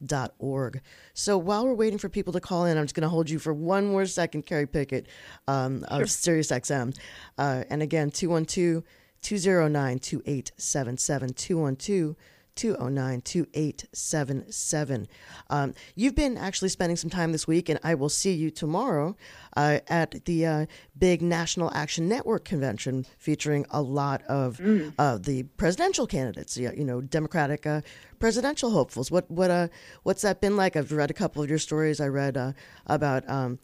[0.06, 0.82] WBAI.org.
[1.14, 3.40] So while we're waiting for people to call in, I'm just going to hold you
[3.40, 5.08] for one more second, Kerry Picket
[5.48, 6.98] um, of SiriusXM.
[7.38, 8.84] Uh, and again, 212
[9.22, 12.16] 209 2877 212
[12.62, 15.08] 209 2877.
[15.50, 19.16] Um, You've been actually spending some time this week, and I will see you tomorrow
[19.58, 24.62] uh, at the uh, big National Action Network convention featuring a lot of
[25.00, 27.82] uh, the presidential candidates, you you know, Democratic uh,
[28.20, 29.10] presidential hopefuls.
[29.10, 29.70] What, what, uh,
[30.04, 30.76] what's that been like?
[30.76, 32.00] I've read a couple of your stories.
[32.00, 32.52] I read uh,
[32.86, 33.58] about um,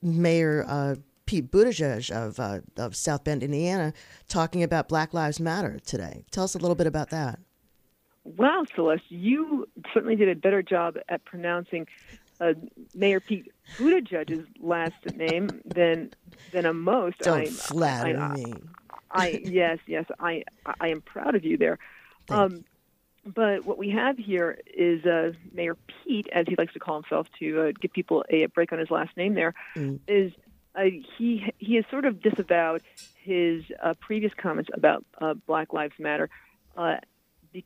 [0.00, 0.94] Mayor uh,
[1.26, 3.92] Pete Buttigieg of, uh, of South Bend, Indiana,
[4.26, 6.24] talking about Black Lives Matter today.
[6.30, 7.38] Tell us a little bit about that.
[8.24, 11.86] Wow, Celeste, you certainly did a better job at pronouncing
[12.40, 12.54] uh,
[12.94, 16.12] Mayor Pete Buttigieg's last name than
[16.52, 17.18] than a most.
[17.20, 18.54] Don't I, flatter I, me.
[19.10, 20.44] I yes, yes, I
[20.80, 21.78] I am proud of you there.
[22.30, 22.64] Um,
[23.24, 27.26] but what we have here is uh, Mayor Pete, as he likes to call himself,
[27.40, 29.34] to uh, give people a break on his last name.
[29.34, 29.54] There
[30.06, 30.32] is
[30.74, 30.84] uh,
[31.16, 32.82] he he has sort of disavowed
[33.22, 36.30] his uh, previous comments about uh, Black Lives Matter.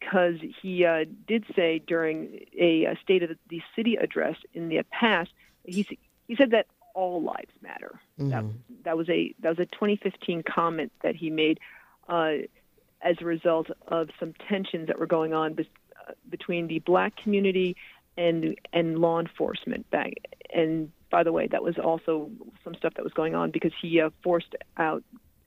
[0.01, 4.83] Because he uh, did say during a, uh State of the City address in the
[4.91, 5.31] past,
[5.65, 5.87] he
[6.27, 8.01] he said that all lives matter.
[8.31, 8.45] That,
[8.85, 11.61] that was a that was a 2015 comment that he made
[12.09, 12.33] uh,
[13.03, 15.67] as a result of some tensions that were going on bes-
[16.09, 17.77] uh, between the black community
[18.17, 20.15] and and law enforcement back.
[20.55, 22.31] And by the way, that was also
[22.65, 25.03] some stuff that was going on because he uh, forced out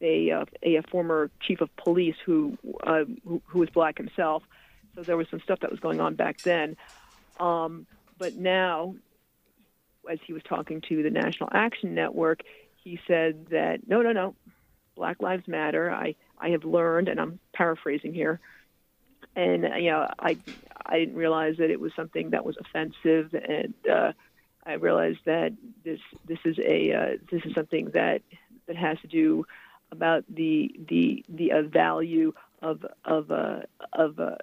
[0.05, 4.43] a, uh, a a former chief of police who, uh, who who was black himself.
[4.95, 6.77] So there was some stuff that was going on back then.
[7.39, 7.85] Um,
[8.17, 8.95] but now,
[10.09, 12.43] as he was talking to the National Action Network,
[12.83, 14.35] he said that no, no, no,
[14.95, 15.91] Black Lives Matter.
[15.91, 18.39] I I have learned, and I'm paraphrasing here,
[19.35, 20.37] and uh, you know I
[20.85, 24.13] I didn't realize that it was something that was offensive, and uh,
[24.65, 28.21] I realized that this this is a uh, this is something that
[28.67, 29.45] that has to do
[29.91, 33.61] about the the the uh, value of of uh,
[33.93, 34.35] of uh,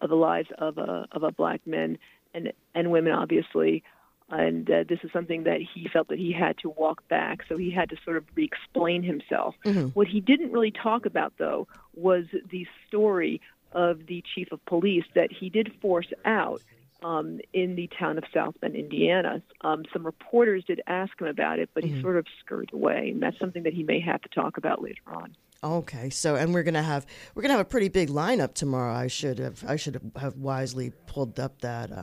[0.00, 1.98] of the lives of uh, of uh, black men
[2.34, 3.82] and and women, obviously.
[4.30, 7.58] And uh, this is something that he felt that he had to walk back, so
[7.58, 9.54] he had to sort of re-explain himself.
[9.92, 15.04] What he didn't really talk about, though, was the story of the chief of police
[15.14, 16.62] that he did force out
[17.04, 19.42] um, in the town of South Bend, Indiana.
[19.62, 23.22] Um, some reporters did ask him about it, but he sort of scurried away, and
[23.22, 25.34] that's something that he may have to talk about later on.
[25.64, 28.92] Okay, so and we're gonna have we're gonna have a pretty big lineup tomorrow.
[28.92, 32.02] I should have I should have wisely pulled up that uh,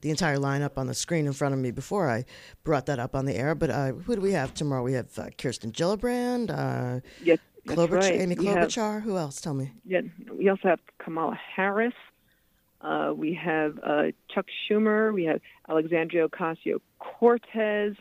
[0.00, 2.24] the entire lineup on the screen in front of me before I
[2.64, 3.54] brought that up on the air.
[3.54, 4.82] But uh, who do we have tomorrow?
[4.82, 8.14] We have uh, Kirsten Gillibrand, uh, Yes, Klobuchar, right.
[8.14, 9.02] Amy We have- Klobuchar.
[9.02, 9.42] Who else?
[9.42, 9.72] Tell me.
[9.84, 10.00] Yeah,
[10.32, 11.92] we also have Kamala Harris.
[12.80, 15.12] Uh, we have uh, Chuck Schumer.
[15.12, 17.94] We have Alexandria Ocasio Cortez.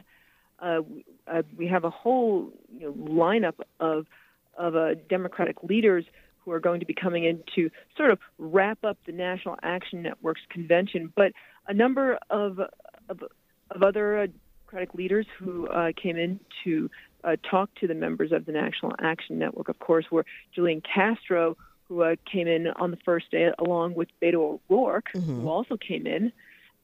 [0.59, 4.05] Uh, we- uh, we have a whole you know, lineup of
[4.57, 6.05] of uh, Democratic leaders
[6.37, 10.03] who are going to be coming in to sort of wrap up the National Action
[10.03, 11.11] Network's convention.
[11.15, 11.31] But
[11.67, 12.59] a number of
[13.09, 13.23] of,
[13.71, 14.27] of other uh,
[14.67, 15.67] Democratic leaders who
[16.01, 16.89] came in to
[17.49, 21.57] talk to the members of the National Action Network, of course, were Julian Castro,
[21.87, 25.09] who uh, came in on the first day, along with Beto O'Rourke,
[25.41, 26.31] who also came in,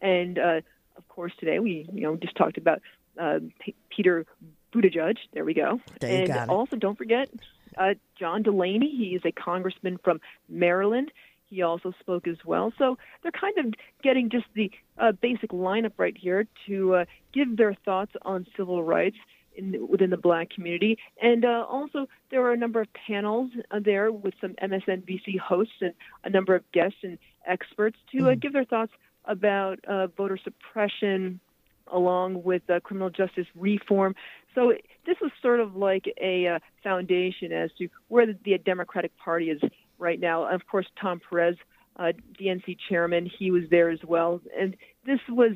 [0.02, 0.62] and uh,
[0.98, 2.82] of course today we you know just talked about
[3.20, 4.26] uh, P- Peter
[4.74, 5.18] Buttigieg.
[5.34, 5.80] There we go.
[6.00, 7.30] There and also don't forget
[7.78, 8.90] uh, John Delaney.
[8.96, 11.12] He is a congressman from Maryland.
[11.46, 12.72] He also spoke as well.
[12.78, 17.58] So they're kind of getting just the uh, basic lineup right here to uh, give
[17.58, 19.18] their thoughts on civil rights
[19.56, 20.98] in, within the black community.
[21.22, 25.74] And uh, also, there are a number of panels uh, there with some MSNBC hosts
[25.82, 25.94] and
[26.24, 28.92] a number of guests and experts to uh, give their thoughts
[29.26, 31.40] about uh, voter suppression
[31.88, 34.16] along with uh, criminal justice reform.
[34.56, 34.74] So
[35.06, 39.50] this is sort of like a uh, foundation as to where the, the Democratic Party
[39.50, 39.62] is
[39.98, 40.44] right now.
[40.44, 41.56] Of course, Tom Perez,
[41.98, 44.76] uh, DNC chairman, he was there as well, and
[45.06, 45.52] this was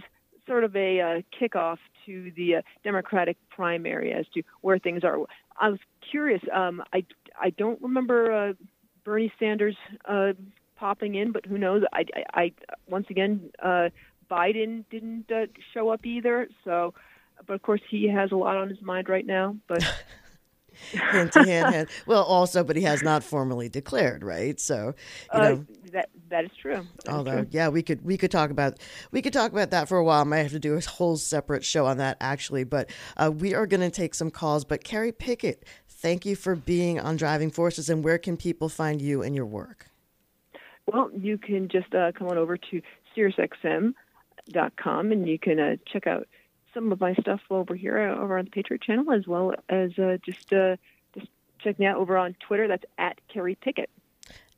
[0.48, 5.18] sort of a uh, kickoff to the uh, Democratic primary as to where things are.
[5.60, 5.80] I was
[6.12, 6.41] curious.
[6.54, 7.06] Um, I
[7.39, 8.54] I don't remember uh,
[9.04, 9.76] Bernie Sanders
[10.06, 10.34] uh,
[10.76, 11.84] popping in, but who knows?
[11.93, 12.52] I, I, I
[12.88, 13.89] once again uh,
[14.30, 16.48] Biden didn't uh, show up either.
[16.64, 16.93] So,
[17.46, 19.56] but of course he has a lot on his mind right now.
[19.68, 19.84] But
[20.93, 21.89] hand to hand, hand.
[22.05, 24.59] Well, also, but he has not formally declared, right?
[24.59, 24.95] So,
[25.34, 26.86] you uh, know, that that is true.
[27.03, 27.47] That is although true.
[27.51, 28.80] yeah, we could we could talk about
[29.11, 30.21] we could talk about that for a while.
[30.21, 33.53] I might have to do a whole separate show on that actually, but uh, we
[33.53, 34.65] are going to take some calls.
[34.65, 39.01] But Kerry Picket, thank you for being on Driving Forces, and where can people find
[39.01, 39.88] you and your work?
[40.88, 42.82] Well, you can just uh, come on over to
[43.17, 46.28] SiriusXM.com and you can uh, check out
[46.76, 49.97] some of my stuff over here uh, over on the Patriot Channel, as well as
[49.97, 50.76] uh, just uh,
[51.17, 51.28] just
[51.63, 52.67] check me out over on Twitter.
[52.67, 53.89] That's at Kerry Picket.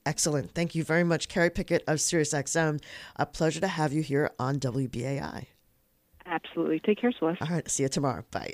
[0.05, 0.53] Excellent.
[0.53, 2.82] Thank you very much, Kerry Picket of SiriusXM.
[3.18, 5.45] A pleasure to have you here on WBAI.
[6.26, 6.80] Absolutely.
[6.80, 7.41] Take care, Celeste.
[7.41, 7.70] All right.
[7.70, 8.24] See you tomorrow.
[8.32, 8.53] Bye.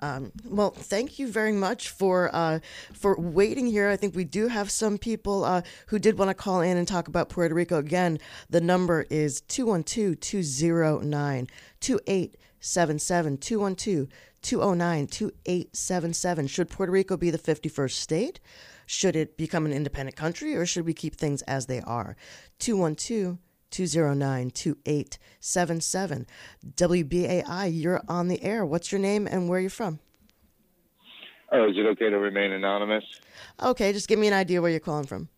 [0.00, 2.60] Um, well, thank you very much for uh,
[2.92, 3.88] for waiting here.
[3.88, 6.86] I think we do have some people uh, who did want to call in and
[6.86, 7.78] talk about Puerto Rico.
[7.78, 8.18] Again,
[8.50, 11.46] the number is 212 209
[12.60, 13.38] 2877.
[13.38, 14.08] 212
[14.42, 16.46] 209 2877.
[16.46, 18.40] Should Puerto Rico be the 51st state?
[18.86, 22.16] Should it become an independent country or should we keep things as they are?
[22.60, 23.38] 212
[23.70, 26.26] 209 2877.
[26.74, 28.64] WBAI, you're on the air.
[28.64, 29.98] What's your name and where are you from?
[31.52, 33.04] Oh, is it okay to remain anonymous?
[33.62, 35.28] Okay, just give me an idea where you're calling from.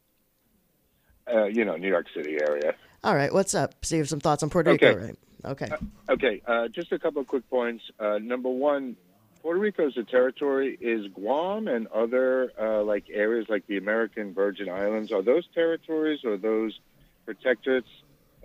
[1.32, 2.74] Uh, you know, New York City area.
[3.04, 3.84] All right, what's up?
[3.84, 5.16] So you have some thoughts on Puerto Rico, right?
[5.44, 5.68] Okay.
[6.08, 7.84] Okay, uh, just a couple of quick points.
[7.98, 8.96] Uh, number one,
[9.42, 10.76] Puerto Rico's a territory.
[10.80, 16.20] Is Guam and other uh, like areas like the American Virgin Islands are those territories
[16.24, 16.78] or those
[17.26, 17.84] protectorates?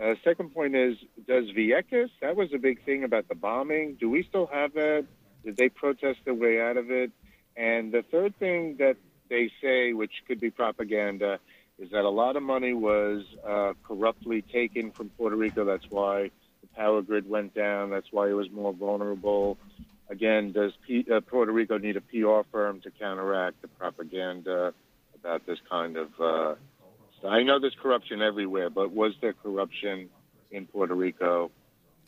[0.01, 2.09] Uh, second point is, does Vieques?
[2.21, 3.95] That was a big thing about the bombing.
[3.99, 5.05] Do we still have that?
[5.43, 7.11] Did they protest their way out of it?
[7.55, 8.97] And the third thing that
[9.29, 11.39] they say, which could be propaganda,
[11.79, 15.65] is that a lot of money was uh, corruptly taken from Puerto Rico.
[15.65, 16.31] That's why
[16.76, 17.89] power grid went down.
[17.89, 19.57] That's why it was more vulnerable.
[20.09, 24.74] Again, does P- uh, Puerto Rico need a PR firm to counteract the propaganda
[25.15, 26.09] about this kind of?
[26.19, 26.55] Uh,
[27.28, 30.09] I know there's corruption everywhere, but was there corruption
[30.51, 31.51] in Puerto Rico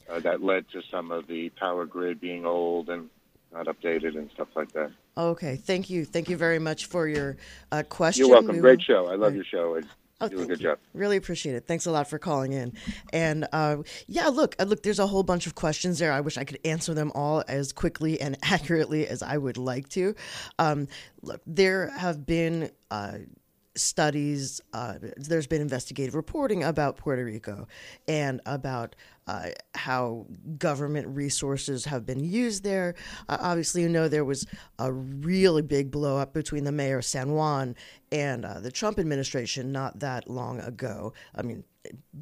[0.09, 3.09] uh, that led to some of the power grid being old and
[3.53, 4.91] not updated and stuff like that?
[5.17, 6.03] Okay, thank you.
[6.03, 7.37] Thank you very much for your
[7.71, 8.25] uh, question.
[8.25, 8.55] You're welcome.
[8.55, 9.05] We Great will- show.
[9.07, 9.35] I love Right.
[9.35, 9.75] your show.
[9.75, 9.87] And
[10.21, 10.69] Oh, you do a good you.
[10.69, 10.79] job.
[10.93, 11.67] Really appreciate it.
[11.67, 12.73] Thanks a lot for calling in.
[13.11, 16.11] And uh, yeah, look, uh, look, there's a whole bunch of questions there.
[16.11, 19.89] I wish I could answer them all as quickly and accurately as I would like
[19.89, 20.15] to.
[20.57, 20.87] Um,
[21.21, 22.71] look, there have been.
[22.89, 23.17] Uh,
[23.75, 27.67] studies uh, there's been investigative reporting about puerto rico
[28.07, 28.95] and about
[29.27, 30.25] uh, how
[30.57, 32.93] government resources have been used there.
[33.27, 34.45] Uh, obviously you know there was
[34.79, 37.75] a really big blow up between the mayor of san juan
[38.11, 41.13] and uh, the trump administration not that long ago.
[41.33, 41.63] I mean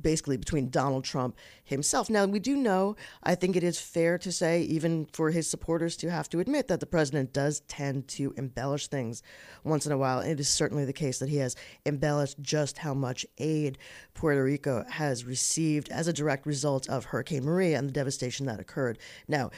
[0.01, 2.09] basically between Donald Trump himself.
[2.09, 5.95] Now, we do know, I think it is fair to say, even for his supporters
[5.97, 9.23] to have to admit that the president does tend to embellish things
[9.63, 10.19] once in a while.
[10.19, 11.55] It is certainly the case that he has
[11.85, 13.77] embellished just how much aid
[14.13, 18.59] Puerto Rico has received as a direct result of Hurricane Maria and the devastation that
[18.59, 18.97] occurred.
[19.27, 19.51] Now,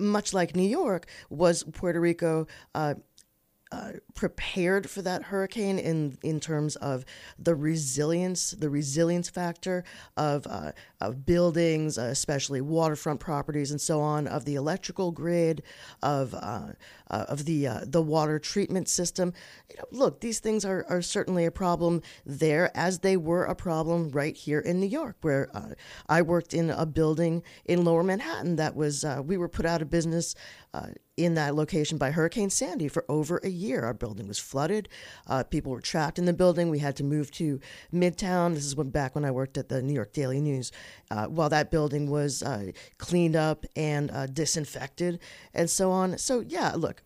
[0.00, 2.94] much like New York, was Puerto Rico uh,
[3.72, 7.04] uh, prepared for that hurricane in in terms of
[7.38, 9.84] the resilience, the resilience factor
[10.16, 15.62] of uh, of buildings, uh, especially waterfront properties and so on, of the electrical grid,
[16.02, 16.72] of uh,
[17.10, 19.32] uh, of the the water treatment system.
[19.68, 23.54] You know, look, these things are, are certainly a problem there, as they were a
[23.54, 25.50] problem right here in New York, where
[26.08, 29.90] I worked in a building in Lower Manhattan that was we were put out of
[29.90, 30.34] business
[31.16, 33.82] in that location by Hurricane Sandy for over a year.
[33.82, 34.88] Our building was flooded.
[35.26, 36.70] Uh, people were trapped in the building.
[36.70, 37.60] We had to move to
[37.92, 38.54] Midtown.
[38.54, 40.72] This is when, back when I worked at the New York Daily News.
[41.10, 45.18] Uh, while that building was uh, cleaned up and uh, disinfected
[45.54, 46.16] and so on.
[46.18, 47.02] So, yeah, look,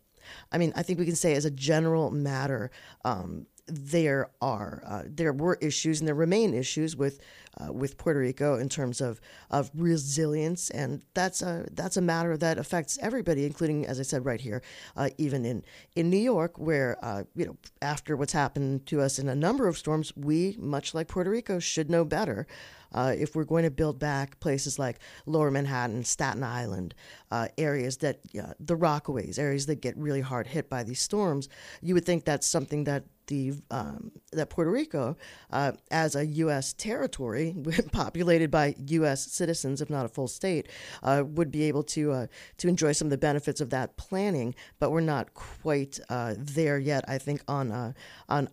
[0.52, 2.70] I mean, I think we can say as a general matter,
[3.04, 7.20] um, there are uh, there were issues and there remain issues with
[7.58, 9.20] uh, with Puerto Rico in terms of
[9.50, 14.24] of resilience, and that's a that's a matter that affects everybody, including, as I said,
[14.24, 14.62] right here,
[14.96, 15.64] uh, even in
[15.96, 19.66] in New York, where uh, you know after what's happened to us in a number
[19.66, 22.46] of storms, we, much like Puerto Rico, should know better.
[22.94, 26.94] Uh, if we're going to build back places like Lower Manhattan, Staten Island,
[27.30, 31.48] uh, areas that the Rockaways, areas that get really hard hit by these storms,
[31.82, 35.16] you would think that's something that the um, that Puerto Rico,
[35.50, 36.72] uh, as a U.S.
[36.72, 37.54] territory
[37.92, 39.24] populated by U.S.
[39.26, 40.68] citizens, if not a full state,
[41.02, 42.26] uh, would be able to uh,
[42.58, 44.54] to enjoy some of the benefits of that planning.
[44.78, 47.04] But we're not quite uh, there yet.
[47.08, 47.92] I think on uh,
[48.28, 48.48] on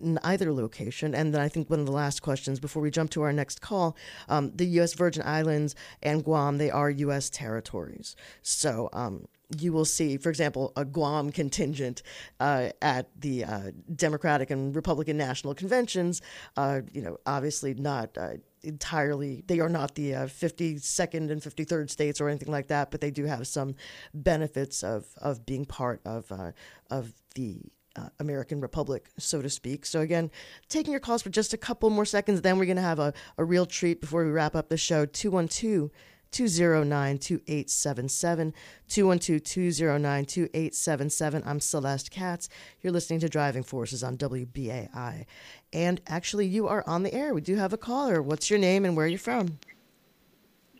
[0.00, 1.14] in either location.
[1.14, 3.60] And then I think one of the last questions before we jump to our next
[3.60, 3.96] call
[4.28, 4.94] um, the U.S.
[4.94, 7.30] Virgin Islands and Guam, they are U.S.
[7.30, 8.16] territories.
[8.42, 9.26] So, um,
[9.58, 12.02] you will see, for example, a Guam contingent
[12.38, 16.20] uh, at the uh, Democratic and Republican national conventions.
[16.56, 19.42] Uh, you know, obviously not uh, entirely.
[19.46, 23.10] They are not the 52nd uh, and 53rd states or anything like that, but they
[23.10, 23.74] do have some
[24.12, 26.52] benefits of of being part of uh,
[26.90, 27.62] of the
[27.98, 29.84] uh, American Republic, so to speak.
[29.84, 30.30] So, again,
[30.68, 33.12] taking your calls for just a couple more seconds, then we're going to have a,
[33.36, 35.04] a real treat before we wrap up the show.
[35.04, 35.90] 212
[36.30, 38.54] 209 2877.
[38.88, 41.42] 212 209 2877.
[41.46, 42.48] I'm Celeste Katz.
[42.80, 45.24] You're listening to Driving Forces on WBAI.
[45.72, 47.34] And actually, you are on the air.
[47.34, 48.22] We do have a caller.
[48.22, 49.58] What's your name and where are you from?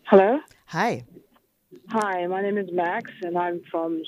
[0.05, 0.39] Hello.
[0.67, 1.05] Hi.
[1.91, 4.03] Hi, my name is Max, and I'm from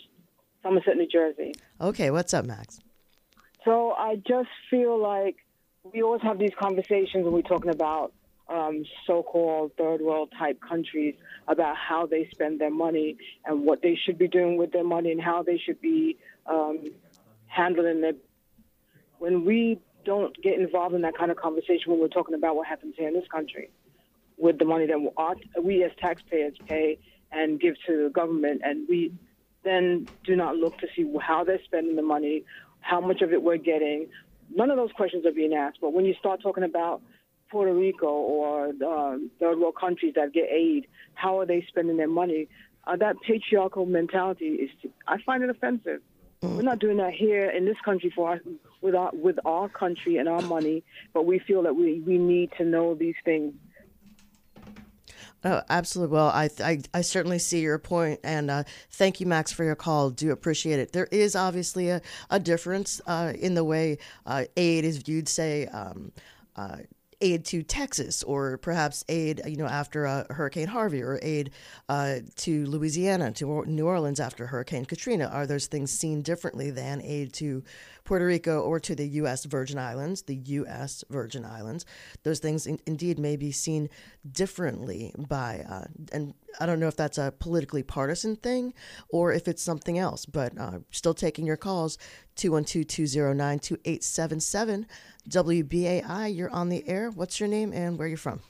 [0.63, 1.53] Somerset, New Jersey.
[1.81, 2.81] Okay, what's up, Max?
[3.65, 5.37] So I just feel like
[5.83, 8.13] we always have these conversations when we're talking about
[8.49, 11.15] um, so-called third world type countries
[11.47, 15.13] about how they spend their money and what they should be doing with their money
[15.13, 16.91] and how they should be um,
[17.47, 18.17] handling it.
[19.19, 22.67] When we don't get involved in that kind of conversation when we're talking about what
[22.67, 23.71] happens here in this country
[24.39, 26.99] with the money that we as taxpayers pay
[27.31, 29.13] and give to the government, and we
[29.63, 32.45] then do not look to see how they're spending the money,
[32.81, 34.09] how much of it we're getting.
[34.55, 35.79] None of those questions are being asked.
[35.81, 37.03] But when you start talking about
[37.51, 42.09] Puerto Rico or um, third world countries that get aid, how are they spending their
[42.09, 42.49] money?
[42.87, 44.71] Uh, that patriarchal mentality is,
[45.07, 46.01] I find it offensive.
[46.43, 48.41] We're not doing that here in this country for our,
[48.81, 52.53] with our with our country and our money, but we feel that we, we need
[52.57, 53.53] to know these things
[55.43, 56.13] Oh, absolutely.
[56.13, 59.75] Well, I, I, I certainly see your point, and uh, thank you, Max, for your
[59.75, 60.11] call.
[60.11, 60.93] Do appreciate it.
[60.93, 65.67] There is obviously a, a difference uh, in the way uh, aid is viewed, say,
[65.67, 66.13] um,
[66.57, 66.77] uh,
[67.23, 71.51] aid to Texas, or perhaps aid, you know, after uh, Hurricane Harvey, or aid
[71.89, 75.27] uh, to Louisiana, to New Orleans after Hurricane Katrina.
[75.27, 77.63] Are those things seen differently than aid to
[78.05, 79.45] Puerto Rico or to the U.S.
[79.45, 81.05] Virgin Islands, the U.S.
[81.11, 81.85] Virgin Islands.
[82.23, 83.89] Those things in, indeed may be seen
[84.31, 88.75] differently by, uh, and I don't know if that's a politically partisan thing
[89.09, 91.99] or if it's something else, but uh, still taking your calls
[92.37, 94.87] 212 209 2877.
[95.29, 97.11] WBAI, you're on the air.
[97.11, 98.41] What's your name and where are you from?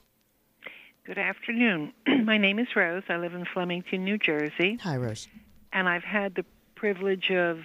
[1.04, 1.92] Good afternoon.
[2.24, 3.02] My name is Rose.
[3.08, 4.78] I live in Flemington, New Jersey.
[4.82, 5.28] Hi, Rose.
[5.72, 6.44] And I've had the
[6.76, 7.58] privilege of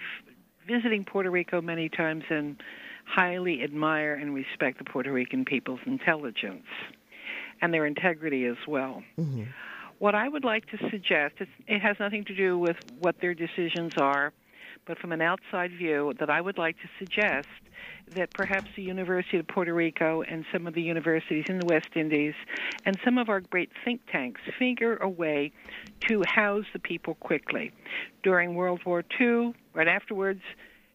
[0.66, 2.60] visiting Puerto Rico many times and
[3.06, 6.66] highly admire and respect the Puerto Rican people's intelligence
[7.62, 9.02] and their integrity as well.
[9.18, 9.44] Mm-hmm.
[9.98, 11.36] What I would like to suggest,
[11.66, 14.32] it has nothing to do with what their decisions are,
[14.86, 17.48] but from an outside view, that I would like to suggest
[18.14, 21.88] that perhaps the University of Puerto Rico and some of the universities in the West
[21.96, 22.34] Indies
[22.84, 25.52] and some of our great think tanks figure a way
[26.08, 27.72] to house the people quickly.
[28.22, 30.42] During World War II, right afterwards,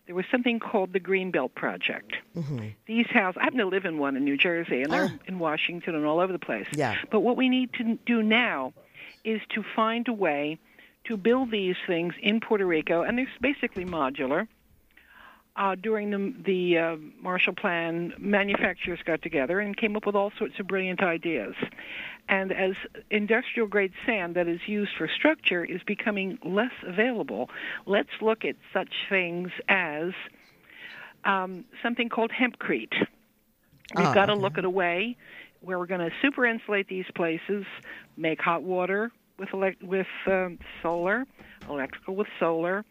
[0.06, 2.14] there was something called the Greenbelt Project.
[2.36, 2.68] Mm-hmm.
[2.88, 5.18] These houses, I happen to live in one in New Jersey, and they're Ah.
[5.28, 6.68] in Washington and all over the place.
[6.74, 6.96] Yeah.
[7.12, 8.74] But what we need to do now
[9.24, 10.58] is to find a way
[11.06, 14.48] to build these things in Puerto Rico, and they're basically modular.
[15.58, 20.32] Uh, during the, the uh, Marshall Plan, manufacturers got together and came up with all
[20.38, 21.56] sorts of brilliant ideas.
[22.30, 22.72] And as
[23.10, 27.50] industrial grade sand that is used for structure is becoming less available,
[27.86, 30.12] let's look at such things as
[31.26, 32.94] um, something called hempcrete.
[33.94, 34.42] We've Ah, got to okay.
[34.42, 35.18] look at a way
[35.60, 37.66] where we're going to super insulate these places,
[38.16, 41.26] make hot water with elect- with um, solar,
[41.70, 42.86] electrical with solar,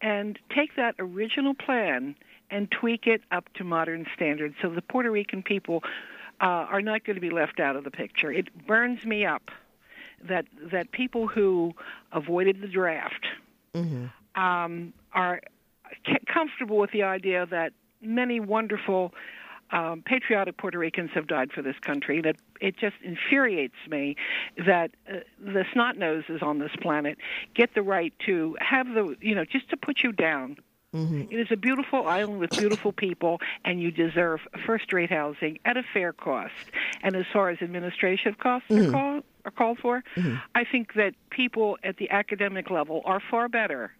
[0.00, 2.14] and take that original plan
[2.50, 5.82] and tweak it up to modern standards so the Puerto Rican people
[6.40, 8.30] uh, are not going to be left out of the picture.
[8.30, 9.50] It burns me up
[10.28, 11.72] that that people who
[12.12, 13.26] avoided the draft
[13.74, 14.42] Mm-hmm.
[14.42, 15.42] um, are
[16.06, 19.12] c- comfortable with the idea that many wonderful
[19.70, 22.20] um, patriotic Puerto Ricans have died for this country.
[22.20, 24.16] That it just infuriates me
[24.66, 27.18] that uh, the snot noses on this planet
[27.54, 30.56] get the right to have the you know just to put you down.
[30.94, 31.22] Mm-hmm.
[31.30, 35.82] It is a beautiful island with beautiful people, and you deserve first-rate housing at a
[35.92, 36.54] fair cost.
[37.02, 40.02] And as far as administrative costs are, call, are called for,
[40.54, 43.92] I think that people at the academic level are far better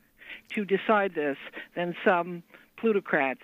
[0.54, 1.36] to decide this
[1.74, 2.42] than some
[2.78, 3.42] plutocrats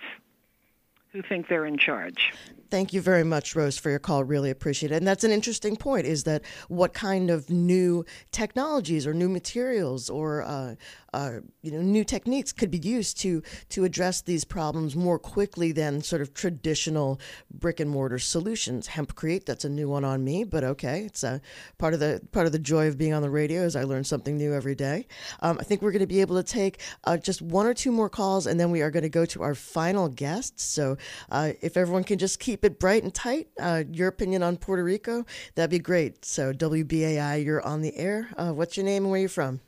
[1.13, 2.33] who think they're in charge.
[2.73, 4.23] Thank you very much, Rose, for your call.
[4.23, 4.95] Really appreciate it.
[4.95, 10.09] And that's an interesting point: is that what kind of new technologies or new materials
[10.09, 10.73] or uh,
[11.13, 15.71] uh, you know new techniques could be used to to address these problems more quickly
[15.71, 17.19] than sort of traditional
[17.53, 18.87] brick and mortar solutions.
[18.87, 21.41] Hempcrete, that's a new one on me, but okay, it's a
[21.77, 24.03] part of the part of the joy of being on the radio is I learn
[24.03, 25.05] something new every day.
[25.41, 27.91] Um, I think we're going to be able to take uh, just one or two
[27.91, 30.59] more calls, and then we are going to go to our final guest.
[30.59, 30.97] So
[31.29, 34.83] uh, if everyone can just keep it bright and tight, uh, your opinion on Puerto
[34.83, 36.25] Rico, that'd be great.
[36.25, 38.29] So WBAI, you're on the air.
[38.37, 39.61] Uh, what's your name and where are you from?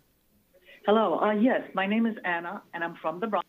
[0.85, 1.19] Hello.
[1.19, 3.47] Uh, yes, my name is Anna, and I'm from the Bronx.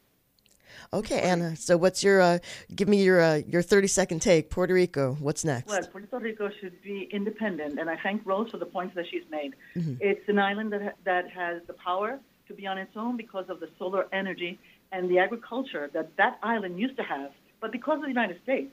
[0.92, 1.56] Okay, Anna.
[1.56, 2.38] So what's your uh,
[2.74, 4.50] give me your uh, your 30 second take?
[4.50, 5.16] Puerto Rico.
[5.20, 5.68] What's next?
[5.68, 9.24] Well, Puerto Rico should be independent, and I thank Rose for the points that she's
[9.30, 9.54] made.
[9.74, 9.94] Mm-hmm.
[10.00, 12.18] It's an island that ha- that has the power
[12.48, 14.58] to be on its own because of the solar energy
[14.92, 18.72] and the agriculture that that island used to have, but because of the United States,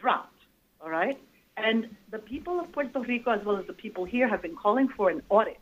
[0.00, 0.34] dropped.
[0.82, 1.18] All right,
[1.56, 4.88] and the people of Puerto Rico, as well as the people here, have been calling
[4.96, 5.60] for an audit,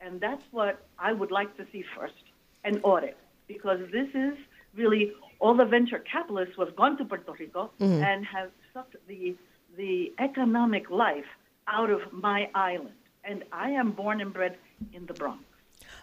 [0.00, 2.14] and that's what I would like to see first,
[2.64, 3.16] an audit,
[3.46, 4.34] because this is
[4.74, 8.02] really all the venture capitalists who have gone to Puerto Rico mm-hmm.
[8.02, 9.36] and have sucked the
[9.76, 11.30] the economic life
[11.68, 12.94] out of my island.
[13.24, 14.56] And I am born and bred
[14.92, 15.42] in the Bronx.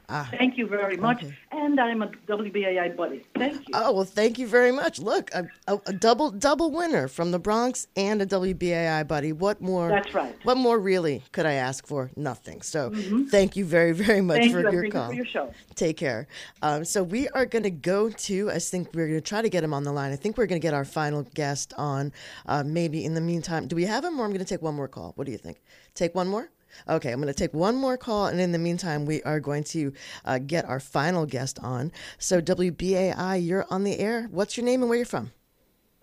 [0.09, 1.23] Ah, Thank you very much.
[1.23, 1.33] okay.
[1.51, 3.23] And I'm a WBAI buddy.
[3.35, 3.73] Thank you.
[3.73, 4.99] Oh well, thank you very much.
[4.99, 9.31] Look, a, a, a double double winner from the Bronx and a WBAI buddy.
[9.31, 9.89] What more?
[9.89, 10.35] That's right.
[10.43, 12.11] What more really could I ask for?
[12.15, 12.61] Nothing.
[12.61, 12.91] So
[13.31, 14.71] thank you very very much Thank for you.
[14.71, 15.07] your Thank you call.
[15.07, 15.53] for your show.
[15.75, 16.27] Take care.
[16.61, 18.51] Um, so we are going to go to.
[18.51, 20.11] I think we're going to try to get him on the line.
[20.11, 22.11] I think we're going to get our final guest on.
[22.45, 24.75] Uh, maybe in the meantime, do we have him, or I'm going to take one
[24.75, 25.13] more call?
[25.15, 25.61] What do you think?
[25.95, 26.49] Take one more.
[26.87, 29.63] Okay, I'm going to take one more call, and in the meantime, we are going
[29.65, 31.91] to uh, get our final guest on.
[32.17, 34.27] So WBAI, you're on the air.
[34.31, 35.31] What's your name and where you're from?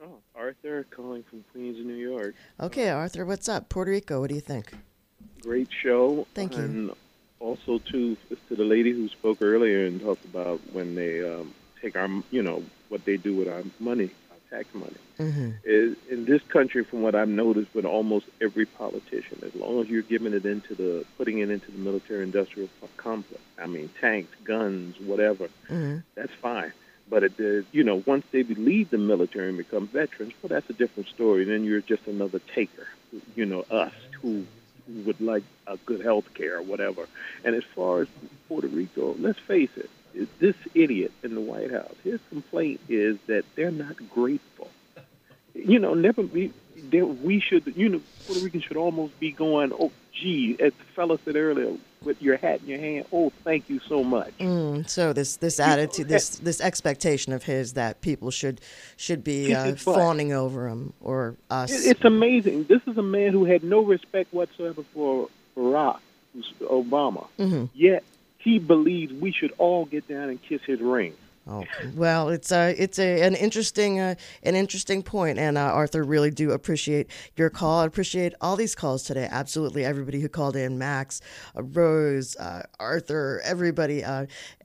[0.03, 2.35] Oh, Arthur calling from Queens, New York.
[2.61, 3.69] Okay, Arthur, what's up?
[3.69, 4.73] Puerto Rico, what do you think?
[5.43, 6.27] Great show.
[6.35, 6.63] Thank you.
[6.63, 6.91] And
[7.41, 8.17] also to
[8.49, 12.43] to the lady who spoke earlier and talked about when they um, take our, you
[12.43, 14.11] know, what they do with our money,
[14.53, 14.93] tax money.
[15.19, 15.51] Mm-hmm.
[15.65, 19.89] Is in this country, from what I've noticed, with almost every politician, as long as
[19.89, 23.43] you're giving it into the, putting it into the military-industrial complex.
[23.59, 25.49] I mean, tanks, guns, whatever.
[25.69, 25.99] Mm-hmm.
[26.15, 26.73] That's fine.
[27.09, 30.71] But it is, you know, once they leave the military and become veterans, well, that's
[30.71, 31.45] a different story.
[31.45, 32.87] Then you're just another taker,
[33.35, 34.47] you know, us who
[34.87, 37.07] who would like a good health care or whatever.
[37.45, 38.09] And as far as
[38.49, 39.91] Puerto Rico, let's face it,
[40.39, 44.71] this idiot in the White House, his complaint is that they're not grateful.
[45.55, 46.53] You know, never be.
[46.85, 50.85] There, we should, you know, Puerto Ricans should almost be going, oh, gee, as the
[50.97, 54.33] fella said earlier, with your hat in your hand, oh, thank you so much.
[54.39, 58.61] Mm, so this this attitude, this this expectation of his that people should
[58.97, 61.71] should be uh, fawning over him or us.
[61.71, 62.65] It- It's amazing.
[62.65, 66.01] This is a man who had no respect whatsoever for Barack
[66.63, 67.27] Obama.
[67.39, 67.69] Mhm.
[67.75, 68.03] Yet
[68.43, 71.15] he believes we should all get down and kiss his ring.
[71.45, 71.65] Oh
[71.97, 74.15] well, it's uh, it's a, an interesting uh,
[74.45, 77.81] an interesting point, and uh, Arthur really do appreciate your call.
[77.81, 79.27] I appreciate all these calls today.
[79.29, 81.21] Absolutely, everybody who called in, Max,
[81.57, 84.05] uh, Rose, uh, Arthur, everybody.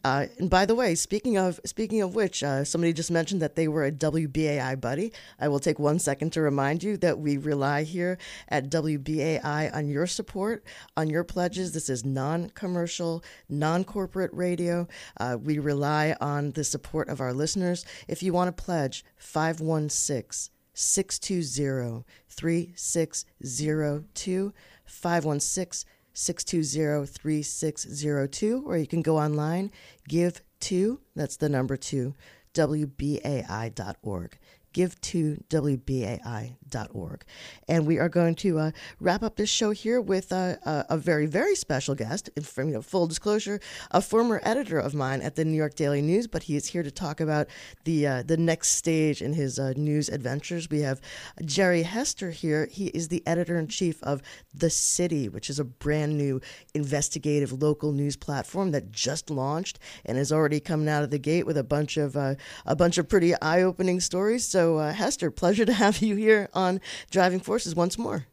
[0.04, 3.56] Uh, and by the way, speaking of speaking of which, uh, somebody just mentioned that
[3.56, 5.12] they were a WBAI buddy.
[5.40, 8.18] I will take one second to remind you that we rely here
[8.50, 10.64] at WBAI on your support,
[10.96, 11.72] on your pledges.
[11.72, 14.88] This is non-commercial, non-corporate radio.
[15.20, 17.86] Uh, we rely on the support of our listeners.
[18.08, 24.54] If you want to pledge, 516 620 3602,
[24.86, 25.90] 516
[26.20, 29.72] 620 3602, or you can go online,
[30.08, 32.16] give to, that's the number two,
[32.56, 34.40] WBAI.org
[34.78, 37.24] give to WBAI.org.
[37.68, 41.26] And we are going to uh, wrap up this show here with a, a, very,
[41.26, 42.30] very special guest.
[42.44, 43.60] From you know, full disclosure,
[43.90, 46.84] a former editor of mine at the New York Daily News, but he is here
[46.84, 47.48] to talk about
[47.86, 50.70] the uh, the next stage in his uh, news adventures.
[50.70, 51.02] We have
[51.44, 52.68] Jere Hester here.
[52.72, 54.22] He is the editor in chief of
[54.54, 56.40] The City, which is a brand new
[56.76, 61.48] investigative local news platform that just launched and is already coming out of the gate
[61.48, 62.36] with a bunch of uh,
[62.68, 64.46] a bunch of pretty eye opening stories.
[64.48, 68.26] So so, uh, Hester, pleasure to have you here on Driving Forces once more.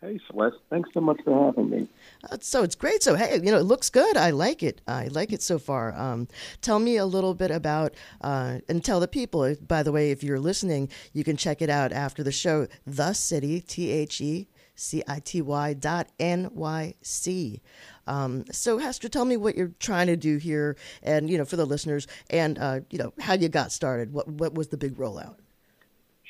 [0.00, 0.56] Hey, Celeste.
[0.70, 1.88] Thanks so much for having me.
[2.30, 3.02] Uh, so it's great.
[3.02, 4.16] So hey, you know, it looks good.
[4.16, 4.80] I like it.
[4.86, 5.96] I like it so far.
[5.96, 6.28] Um,
[6.60, 9.54] tell me a little bit about uh, and tell the people.
[9.66, 12.68] By the way, if you're listening, you can check it out after the show.
[12.86, 17.62] The City, T H E C I T Y dot N Y C.
[18.06, 21.56] Um, so, Hester, tell me what you're trying to do here, and you know, for
[21.56, 24.12] the listeners, and uh, you know, how you got started.
[24.12, 25.36] What what was the big rollout?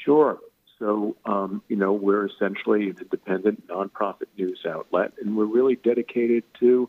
[0.04, 0.38] Sure.
[0.78, 6.42] So, um, you know, we're essentially an independent nonprofit news outlet, and we're really dedicated
[6.58, 6.88] to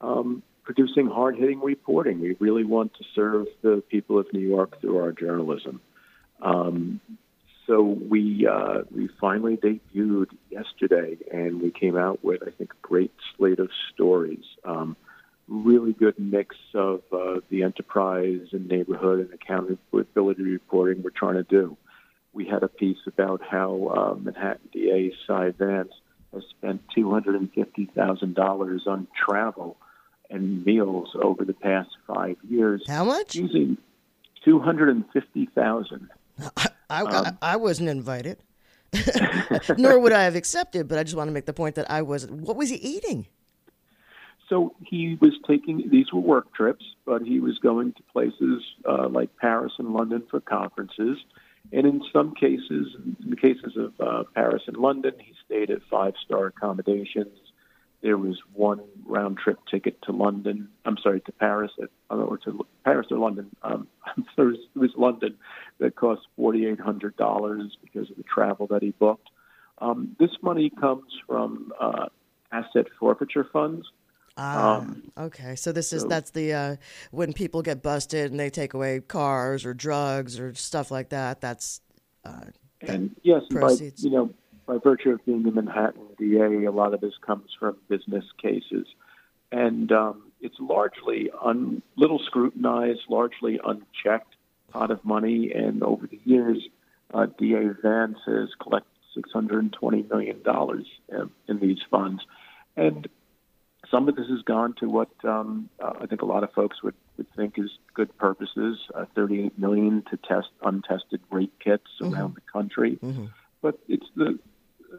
[0.00, 2.20] um, producing hard hitting reporting.
[2.20, 5.80] We really want to serve the people of New York through our journalism.
[6.42, 7.00] Um,
[7.68, 12.86] so we uh, we finally debuted yesterday, and we came out with I think a
[12.86, 14.44] great slate of stories.
[14.64, 14.96] Um,
[15.46, 21.42] really good mix of uh, the enterprise and neighborhood and accountability reporting we're trying to
[21.42, 21.76] do.
[22.32, 25.92] We had a piece about how uh, Manhattan DA Cy Vance
[26.32, 29.76] has spent $250,000 on travel
[30.30, 32.82] and meals over the past five years.
[32.86, 33.34] How much?
[33.34, 33.78] Using
[34.44, 36.08] 250000
[36.90, 38.38] I, um, I, I wasn't invited,
[39.78, 40.88] nor would I have accepted.
[40.88, 42.26] But I just want to make the point that I was.
[42.26, 43.26] What was he eating?
[44.48, 49.08] So he was taking these were work trips, but he was going to places uh,
[49.08, 51.18] like Paris and London for conferences,
[51.72, 55.80] and in some cases, in the cases of uh, Paris and London, he stayed at
[55.90, 57.36] five star accommodations
[58.02, 60.68] there was one round trip ticket to London.
[60.84, 63.54] I'm sorry, to Paris, at, or to Paris or London.
[63.62, 65.36] Um, it, was, it was London
[65.78, 69.28] that cost forty eight hundred dollars because of the travel that he booked.
[69.78, 72.06] Um, this money comes from uh,
[72.52, 73.86] asset forfeiture funds.
[74.36, 75.56] Ah, um, okay.
[75.56, 76.76] So this is so, that's the uh,
[77.10, 81.40] when people get busted and they take away cars or drugs or stuff like that.
[81.40, 81.80] That's
[82.24, 82.44] uh,
[82.80, 84.02] that and yes, proceeds.
[84.02, 84.30] by you know
[84.68, 88.86] by virtue of being a Manhattan DA, a lot of this comes from business cases.
[89.50, 94.36] And um, it's largely un, little scrutinized, largely unchecked
[94.70, 95.52] pot of money.
[95.54, 96.62] And over the years,
[97.14, 100.42] uh, DA Vance has collected $620 million
[101.08, 102.22] in, in these funds.
[102.76, 103.08] And
[103.90, 106.82] some of this has gone to what um, uh, I think a lot of folks
[106.82, 108.78] would, would think is good purposes.
[108.94, 112.12] Uh, 38 million to test untested rape kits mm-hmm.
[112.12, 112.98] around the country.
[113.02, 113.26] Mm-hmm.
[113.62, 114.38] But it's the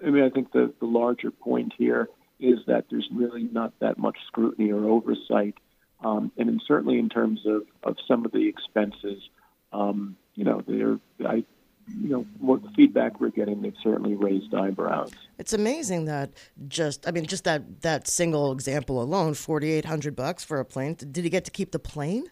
[0.06, 2.10] I mean, I think the, the larger point here
[2.40, 5.56] is that there's really not that much scrutiny or oversight.
[6.04, 9.22] Um, and in, certainly in terms of, of some of the expenses,
[9.74, 11.44] um, you know, they're, I,
[12.02, 15.12] you know, what feedback we're getting, they've certainly raised eyebrows.
[15.38, 16.32] It's amazing that
[16.68, 20.96] just, I mean, just that, that single example alone, 4,800 bucks for a plane.
[20.96, 22.26] Did he get to keep the plane?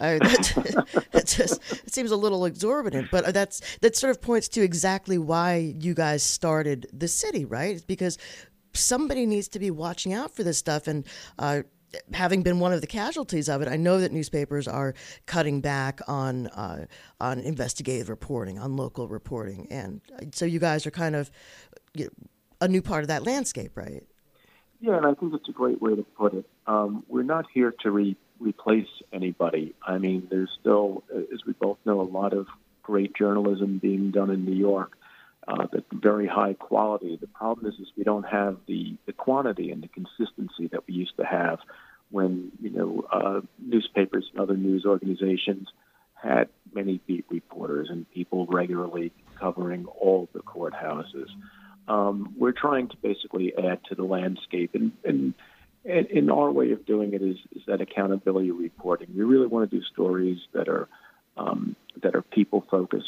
[0.00, 4.48] Uh, that, that just it seems a little exorbitant, but that's that sort of points
[4.48, 7.76] to exactly why you guys started the city, right?
[7.76, 8.18] It's because
[8.72, 11.06] somebody needs to be watching out for this stuff, and
[11.38, 11.62] uh,
[12.12, 14.94] having been one of the casualties of it, I know that newspapers are
[15.26, 16.86] cutting back on uh,
[17.20, 20.00] on investigative reporting, on local reporting, and
[20.32, 21.30] so you guys are kind of
[21.94, 22.10] you know,
[22.60, 24.04] a new part of that landscape, right?
[24.80, 26.44] Yeah, and I think it's a great way to put it.
[26.66, 29.74] Um, we're not here to re- replace anybody.
[29.86, 32.46] I mean, there's still, as we both know, a lot of
[32.82, 34.96] great journalism being done in New York
[35.46, 37.16] uh, that's very high quality.
[37.20, 40.94] The problem is, is we don't have the, the quantity and the consistency that we
[40.94, 41.58] used to have
[42.10, 45.68] when, you know, uh, newspapers and other news organizations
[46.14, 51.28] had many beat reporters and people regularly covering all the courthouses.
[51.86, 55.34] Um, we're trying to basically add to the landscape, and, and,
[55.88, 59.08] and in our way of doing it is, is that accountability reporting.
[59.16, 60.88] We really want to do stories that are
[61.36, 63.06] um, that are people focused,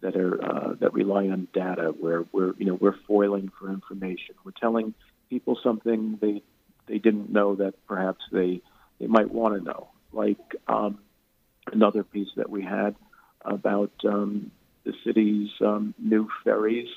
[0.00, 4.34] that are uh, that rely on data, where we're you know we're foiling for information.
[4.44, 4.94] We're telling
[5.28, 6.42] people something they
[6.88, 8.62] they didn't know that perhaps they
[8.98, 9.88] they might want to know.
[10.10, 11.00] Like um,
[11.70, 12.96] another piece that we had
[13.44, 14.50] about um,
[14.84, 16.88] the city's um, new ferries,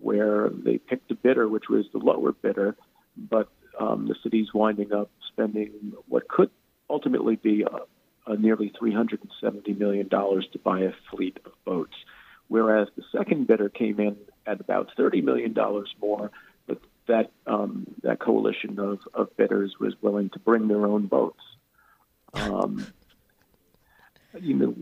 [0.00, 2.74] where they picked a bidder, which was the lower bidder,
[3.16, 5.70] but um, the city's winding up spending
[6.08, 6.50] what could
[6.88, 11.94] ultimately be a, a nearly $370 million to buy a fleet of boats,
[12.48, 14.16] whereas the second bidder came in
[14.46, 15.54] at about $30 million
[16.00, 16.30] more,
[16.66, 21.42] but that, um, that coalition of, of bidders was willing to bring their own boats.
[22.34, 22.86] Um,
[24.40, 24.74] you know,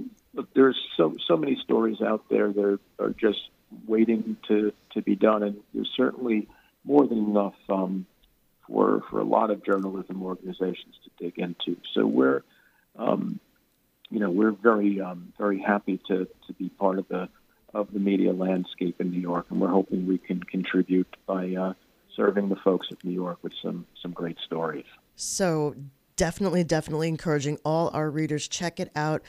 [0.54, 3.48] there's so so many stories out there that are just
[3.86, 6.48] waiting to to be done, and there's certainly
[6.84, 8.06] more than enough um,
[8.66, 11.76] for for a lot of journalism organizations to dig into.
[11.94, 12.42] So we're,
[12.96, 13.40] um,
[14.10, 17.28] you know, we're very um, very happy to to be part of the
[17.72, 21.72] of the media landscape in New York, and we're hoping we can contribute by uh,
[22.14, 24.86] serving the folks of New York with some some great stories.
[25.16, 25.74] So
[26.16, 29.22] definitely, definitely encouraging all our readers check it out,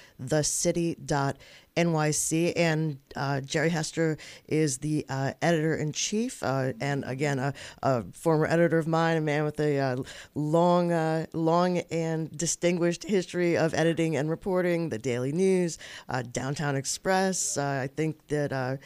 [1.75, 2.53] thecity.nyc.
[2.55, 4.17] And uh, Jere Hester
[4.47, 7.53] is the uh, editor in chief, uh, and again, a,
[7.83, 9.97] a, former editor of mine, a man with a uh,
[10.35, 14.89] long, uh, long and distinguished history of editing and reporting.
[14.89, 15.77] The Daily News,
[16.09, 17.57] uh, Downtown Express.
[17.57, 18.79] I think that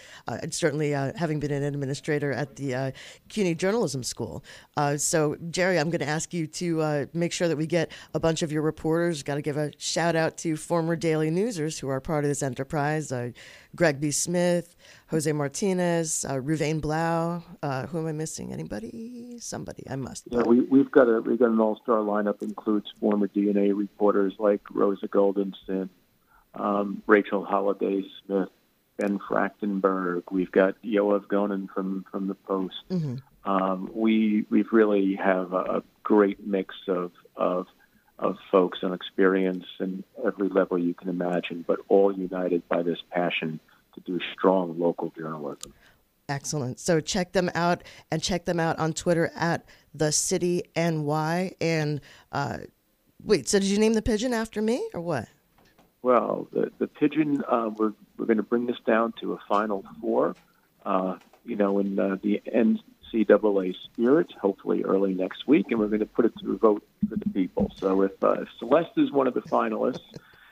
[0.52, 2.94] certainly having been an administrator at the
[3.30, 4.44] CUNY Journalism School.
[4.98, 8.42] so, Jere, I'm going to ask you to make sure that we get a bunch
[8.42, 9.24] of your reporters.
[9.24, 12.44] Got to give a shout out to former Daily Newsers who are part of this
[12.44, 13.30] enterprise uh,
[13.76, 14.12] Greg B.
[14.12, 14.76] Smith,
[15.08, 17.44] Jose Martinez, uh, Reuven Blau.
[17.62, 18.54] Uh, who am I missing?
[18.54, 19.38] Anybody?
[19.40, 19.84] Somebody.
[19.90, 20.28] I must.
[20.30, 22.42] Yeah, we, we've got a we've got an all star lineup.
[22.42, 25.90] Includes former DNA reporters like Rosa Goldensohn,
[26.56, 28.50] um, Rachel Holliday Smith,
[28.98, 30.24] Ben Fractenberg.
[30.32, 32.76] We've got Yoav Gonen from from the Post.
[32.90, 33.16] Mm-hmm.
[33.50, 37.68] Um, we we really have a, a great mix of of
[38.20, 43.00] of folks and experience in every level you can imagine, but all united by this
[43.12, 43.60] passion
[43.96, 45.74] to do strong local journalism.
[46.28, 46.80] Excellent.
[46.80, 49.66] So check them out and check them out on Twitter at
[49.96, 51.54] the city NY.
[51.60, 52.02] And
[52.32, 52.60] uh,
[53.24, 55.28] wait, so did you name the pigeon after me or what?
[56.02, 59.84] Well, the the pigeon uh, we're we're going to bring this down to a final
[60.00, 60.36] four.
[60.86, 62.82] Uh, you know, in uh, the end
[63.14, 66.84] NCAA spirit, hopefully early next week, and we're going to put it to a vote
[67.08, 67.72] for the people.
[67.76, 70.02] So if, uh, if Celeste is one of the finalists,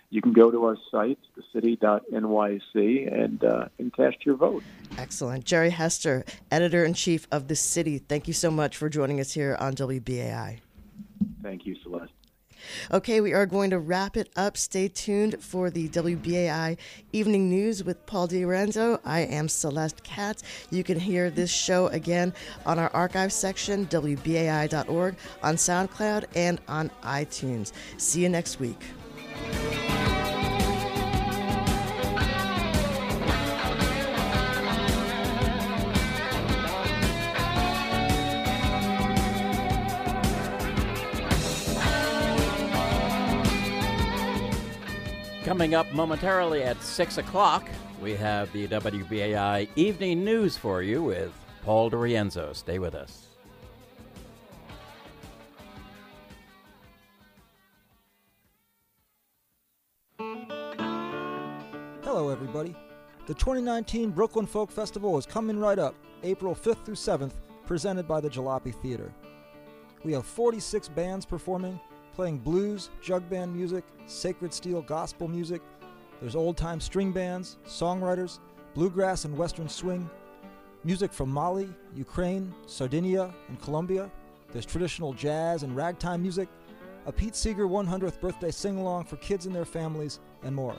[0.09, 4.63] you can go to our site, thecity.nyc, and, uh, and cast your vote.
[4.97, 5.43] Excellent.
[5.43, 9.33] Jere Hester, editor in chief of The City, thank you so much for joining us
[9.33, 10.59] here on WBAI.
[11.43, 12.13] Thank you, Celeste.
[12.91, 14.57] Okay, we are going to wrap it up.
[14.57, 16.77] Stay tuned for the WBAI
[17.13, 18.99] Evening News with Paul DiRienzo.
[19.05, 20.43] I am Celeste Katz.
[20.69, 22.33] You can hear this show again
[22.65, 27.71] on our archive section, WBAI.org, on SoundCloud, and on iTunes.
[27.97, 28.81] See you next week.
[45.47, 47.69] Coming up momentarily at 6 o'clock,
[48.01, 51.31] we have the WBAI Evening News for you with
[51.63, 52.53] Paul DiRienzo.
[52.53, 53.27] Stay with us.
[62.03, 62.75] Hello, everybody.
[63.27, 67.35] The 2019 Brooklyn Folk Festival is coming right up, April 5th through 7th,
[67.65, 69.13] presented by the Jalopy Theater.
[70.03, 71.79] We have 46 bands performing
[72.17, 75.61] playing blues, jug band music, sacred steel gospel music.
[76.19, 78.39] There's old time string bands, songwriters,
[78.73, 80.09] bluegrass and western swing,
[80.83, 84.09] music from Mali, Ukraine, Sardinia, and Colombia.
[84.51, 86.49] There's traditional jazz and ragtime music,
[87.05, 90.75] a Pete Seeger 100th birthday sing along for kids and their families, and more.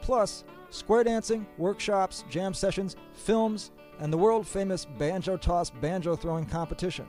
[0.00, 6.46] Plus, square dancing, workshops, jam sessions, films, and the world famous Banjo Toss banjo throwing
[6.46, 7.06] competition.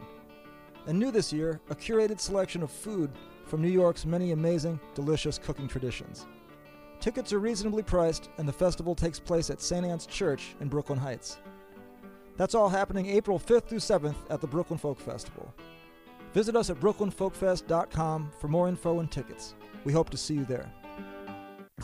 [0.86, 3.09] And new this year, a curated selection of food
[3.53, 6.25] from New York's many amazing, delicious cooking traditions.
[6.99, 9.85] Tickets are reasonably priced, and the festival takes place at St.
[9.85, 11.37] Anne's Church in Brooklyn Heights.
[12.35, 15.53] That's all happening April 5th through 7th at the Brooklyn Folk Festival.
[16.33, 19.53] Visit us at brooklynfolkfest.com for more info and tickets.
[19.83, 20.73] We hope to see you there.